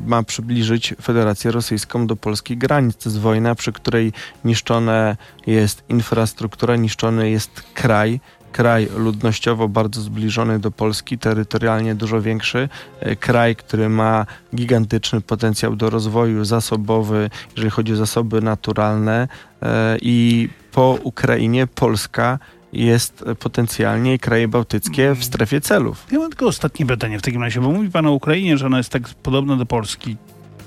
ma 0.06 0.23
przybliżyć 0.23 0.93
Federację 1.01 1.51
Rosyjską 1.51 2.08
do 2.08 2.15
polskich 2.15 2.58
granic. 2.58 2.97
To 2.97 3.10
jest 3.10 3.19
wojna, 3.19 3.56
przy 3.56 3.71
której 3.71 4.13
niszczona 4.45 5.15
jest 5.47 5.84
infrastruktura, 5.89 6.75
niszczony 6.75 7.30
jest 7.30 7.63
kraj. 7.73 8.19
Kraj 8.55 8.87
ludnościowo 8.97 9.67
bardzo 9.67 10.01
zbliżony 10.01 10.59
do 10.59 10.71
Polski, 10.71 11.17
terytorialnie 11.17 11.95
dużo 11.95 12.21
większy. 12.21 12.69
E, 12.99 13.15
Kraj, 13.15 13.55
który 13.55 13.89
ma 13.89 14.25
gigantyczny 14.55 15.21
potencjał 15.21 15.75
do 15.75 15.89
rozwoju 15.89 16.45
zasobowy, 16.45 17.29
jeżeli 17.55 17.69
chodzi 17.69 17.93
o 17.93 17.95
zasoby 17.95 18.41
naturalne. 18.41 19.27
E, 19.61 19.97
I 20.01 20.49
po 20.71 20.99
Ukrainie 21.03 21.67
Polska 21.67 22.39
jest 22.73 23.23
potencjalnie 23.39 24.19
kraje 24.19 24.47
bałtyckie 24.47 25.15
w 25.15 25.23
strefie 25.23 25.61
celów. 25.61 26.07
Ja 26.11 26.19
mam 26.19 26.29
tylko 26.29 26.47
ostatnie 26.47 26.85
pytanie 26.85 27.19
w 27.19 27.21
takim 27.21 27.41
razie, 27.41 27.61
bo 27.61 27.71
mówi 27.71 27.91
pan 27.91 28.05
o 28.05 28.11
Ukrainie, 28.11 28.57
że 28.57 28.65
ona 28.65 28.77
jest 28.77 28.89
tak 28.89 29.09
podobna 29.23 29.55
do 29.55 29.65
Polski. 29.65 30.17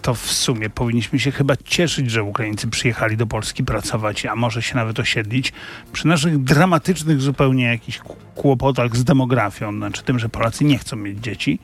To 0.03 0.15
w 0.15 0.33
sumie 0.33 0.71
powinniśmy 0.71 1.19
się 1.19 1.31
chyba 1.31 1.55
cieszyć, 1.65 2.11
że 2.11 2.23
Ukraińcy 2.23 2.69
przyjechali 2.69 3.17
do 3.17 3.27
Polski 3.27 3.65
pracować, 3.65 4.27
a 4.27 4.37
może 4.37 4.63
się 4.63 4.75
nawet 4.77 5.01
osiedlić 5.01 5.53
przy 5.93 6.07
naszych 6.07 6.39
dramatycznych 6.45 7.21
zupełnie 7.21 7.65
jakichś 7.65 8.01
kłopotach 8.35 8.97
z 8.97 9.05
demografią, 9.05 9.73
znaczy 9.77 10.03
tym, 10.03 10.19
że 10.19 10.29
Polacy 10.29 10.65
nie 10.65 10.79
chcą 10.79 10.97
mieć 10.97 11.19
dzieci, 11.19 11.59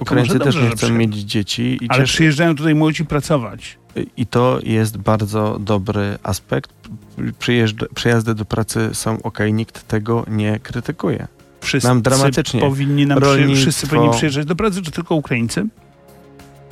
Ukraińcy 0.00 0.32
może 0.34 0.44
też 0.44 0.54
dobrze, 0.54 0.68
nie 0.70 0.76
chcą 0.76 0.88
mieć 0.94 1.14
dzieci 1.16 1.78
i, 1.84 1.88
ale 1.88 2.00
cieszy, 2.02 2.12
przyjeżdżają 2.14 2.56
tutaj 2.56 2.74
młodzi 2.74 3.04
pracować. 3.04 3.78
i 4.16 4.26
to 4.26 4.58
jest 4.62 4.98
bardzo 4.98 5.58
dobry 5.60 6.18
aspekt. 6.22 6.70
Przyjeżdża, 7.38 7.86
przyjazdy 7.94 8.34
do 8.34 8.44
pracy 8.44 8.90
są 8.92 9.22
ok, 9.22 9.38
nikt 9.52 9.88
tego 9.88 10.26
nie 10.28 10.58
krytykuje. 10.58 11.26
Wszyscy 11.60 11.88
Nam 11.88 12.02
dramatycznie. 12.02 12.60
powinni 12.60 13.06
nam 13.06 13.20
przy, 13.20 13.54
wszyscy 13.56 13.86
Rolnictwo- 13.86 13.90
powinni 13.90 14.14
przyjeżdżać 14.16 14.46
do 14.46 14.56
pracy, 14.56 14.82
czy 14.82 14.90
tylko 14.90 15.14
Ukraińcy? 15.14 15.66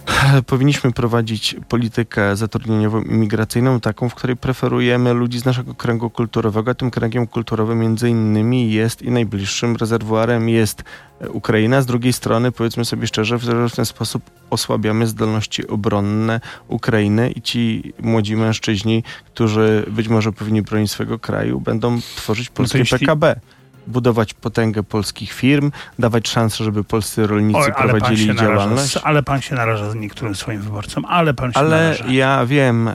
Powinniśmy 0.46 0.92
prowadzić 0.92 1.56
politykę 1.68 2.36
zatrudnieniową 2.36 3.02
imigracyjną 3.02 3.80
taką, 3.80 4.08
w 4.08 4.14
której 4.14 4.36
preferujemy 4.36 5.12
ludzi 5.12 5.38
z 5.38 5.44
naszego 5.44 5.74
kręgu 5.74 6.10
kulturowego. 6.10 6.74
Tym 6.74 6.90
kręgiem 6.90 7.26
kulturowym 7.26 7.78
między 7.78 8.10
innymi 8.10 8.72
jest 8.72 9.02
i 9.02 9.10
najbliższym 9.10 9.76
rezerwuarem 9.76 10.48
jest 10.48 10.84
Ukraina. 11.32 11.82
Z 11.82 11.86
drugiej 11.86 12.12
strony 12.12 12.52
powiedzmy 12.52 12.84
sobie 12.84 13.06
szczerze, 13.06 13.38
w 13.38 13.74
ten 13.76 13.84
sposób 13.84 14.22
osłabiamy 14.50 15.06
zdolności 15.06 15.66
obronne 15.66 16.40
Ukrainy 16.68 17.30
i 17.30 17.42
ci 17.42 17.92
młodzi 18.00 18.36
mężczyźni, 18.36 19.02
którzy 19.26 19.86
być 19.90 20.08
może 20.08 20.32
powinni 20.32 20.62
bronić 20.62 20.90
swego 20.90 21.18
kraju, 21.18 21.60
będą 21.60 22.00
tworzyć 22.00 22.48
polskie 22.48 22.78
jeśli- 22.78 22.98
PKB. 22.98 23.40
Budować 23.88 24.34
potęgę 24.34 24.82
polskich 24.82 25.32
firm, 25.32 25.70
dawać 25.98 26.28
szansę, 26.28 26.64
żeby 26.64 26.84
polscy 26.84 27.26
rolnicy 27.26 27.58
Oj, 27.60 27.72
ale 27.76 27.88
prowadzili 27.90 28.26
się 28.26 28.34
naraża, 28.34 28.44
działalność. 28.54 28.96
ale 28.96 29.22
pan 29.22 29.40
się 29.40 29.54
naraża 29.54 29.90
z 29.90 29.94
niektórym 29.94 30.34
swoim 30.34 30.60
wyborcom, 30.62 31.04
ale 31.04 31.34
pan 31.34 31.52
się 31.52 31.58
Ale 31.58 31.70
naraża. 31.82 32.04
ja 32.08 32.46
wiem, 32.46 32.88
e, 32.88 32.94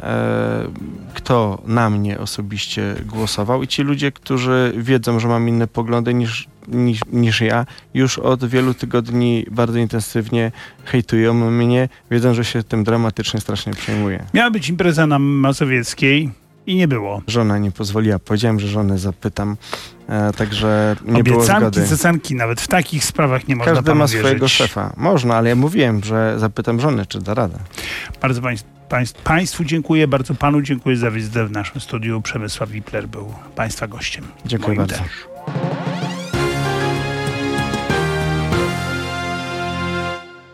kto 1.14 1.62
na 1.68 1.90
mnie 1.90 2.20
osobiście 2.20 2.96
głosował 3.06 3.64
i 3.64 3.68
ci 3.68 3.82
ludzie, 3.84 4.12
którzy 4.12 4.74
wiedzą, 4.78 5.20
że 5.20 5.28
mam 5.28 5.50
inne 5.50 5.68
poglądy 5.68 6.14
niż, 6.14 6.48
niż, 6.68 7.00
niż 7.12 7.42
ja, 7.42 7.66
już 7.94 8.20
od 8.20 8.46
wielu 8.46 8.74
tygodni 8.74 9.46
bardzo 9.52 9.80
intensywnie 9.80 10.52
hejtują 10.86 11.34
mnie, 11.34 11.90
wiedzą, 12.12 12.34
że 12.34 12.46
się 12.46 12.64
tym 12.64 12.84
dramatycznie 12.84 13.40
strasznie 13.40 13.74
przejmuję. 13.74 14.26
Miała 14.34 14.52
być 14.52 14.70
impreza 14.70 15.08
na 15.08 15.20
Mazowieckiej 15.20 16.32
i 16.68 16.76
nie 16.76 16.88
było. 16.88 17.22
Żona 17.28 17.58
nie 17.58 17.72
pozwoliła, 17.72 18.20
powiedziałem, 18.20 18.60
że 18.60 18.68
żonę 18.68 18.98
zapytam, 18.98 19.58
e, 20.10 20.34
także 20.34 20.96
nie 21.06 21.24
było 21.24 21.38
Obiecanki, 21.38 21.62
zgody. 21.62 21.88
cecanki, 21.88 22.36
nawet 22.36 22.62
w 22.62 22.68
takich 22.68 23.06
sprawach 23.06 23.48
nie 23.48 23.56
można 23.56 23.74
Każdy 23.74 23.96
ma 23.96 24.06
wierzyć. 24.06 24.20
swojego 24.20 24.48
szefa. 24.48 24.94
Można, 24.98 25.36
ale 25.36 25.50
ja 25.50 25.56
mówiłem, 25.56 26.04
że 26.04 26.36
zapytam 26.40 26.80
żonę, 26.80 27.06
czy 27.06 27.20
da 27.20 27.34
radę. 27.34 27.60
Bardzo 28.22 28.42
państw, 28.42 28.68
państw, 28.90 29.22
Państwu 29.22 29.64
dziękuję, 29.64 30.08
bardzo 30.08 30.34
Panu 30.36 30.62
dziękuję 30.62 30.98
za 30.98 31.12
wizytę 31.12 31.46
w 31.48 31.52
naszym 31.52 31.82
studiu. 31.82 32.22
Przemysław 32.22 32.70
Wipler 32.70 33.08
był 33.08 33.34
Państwa 33.56 33.88
gościem. 33.88 34.24
Dziękuję 34.46 34.78
bardzo. 34.78 34.96
też. 34.96 35.83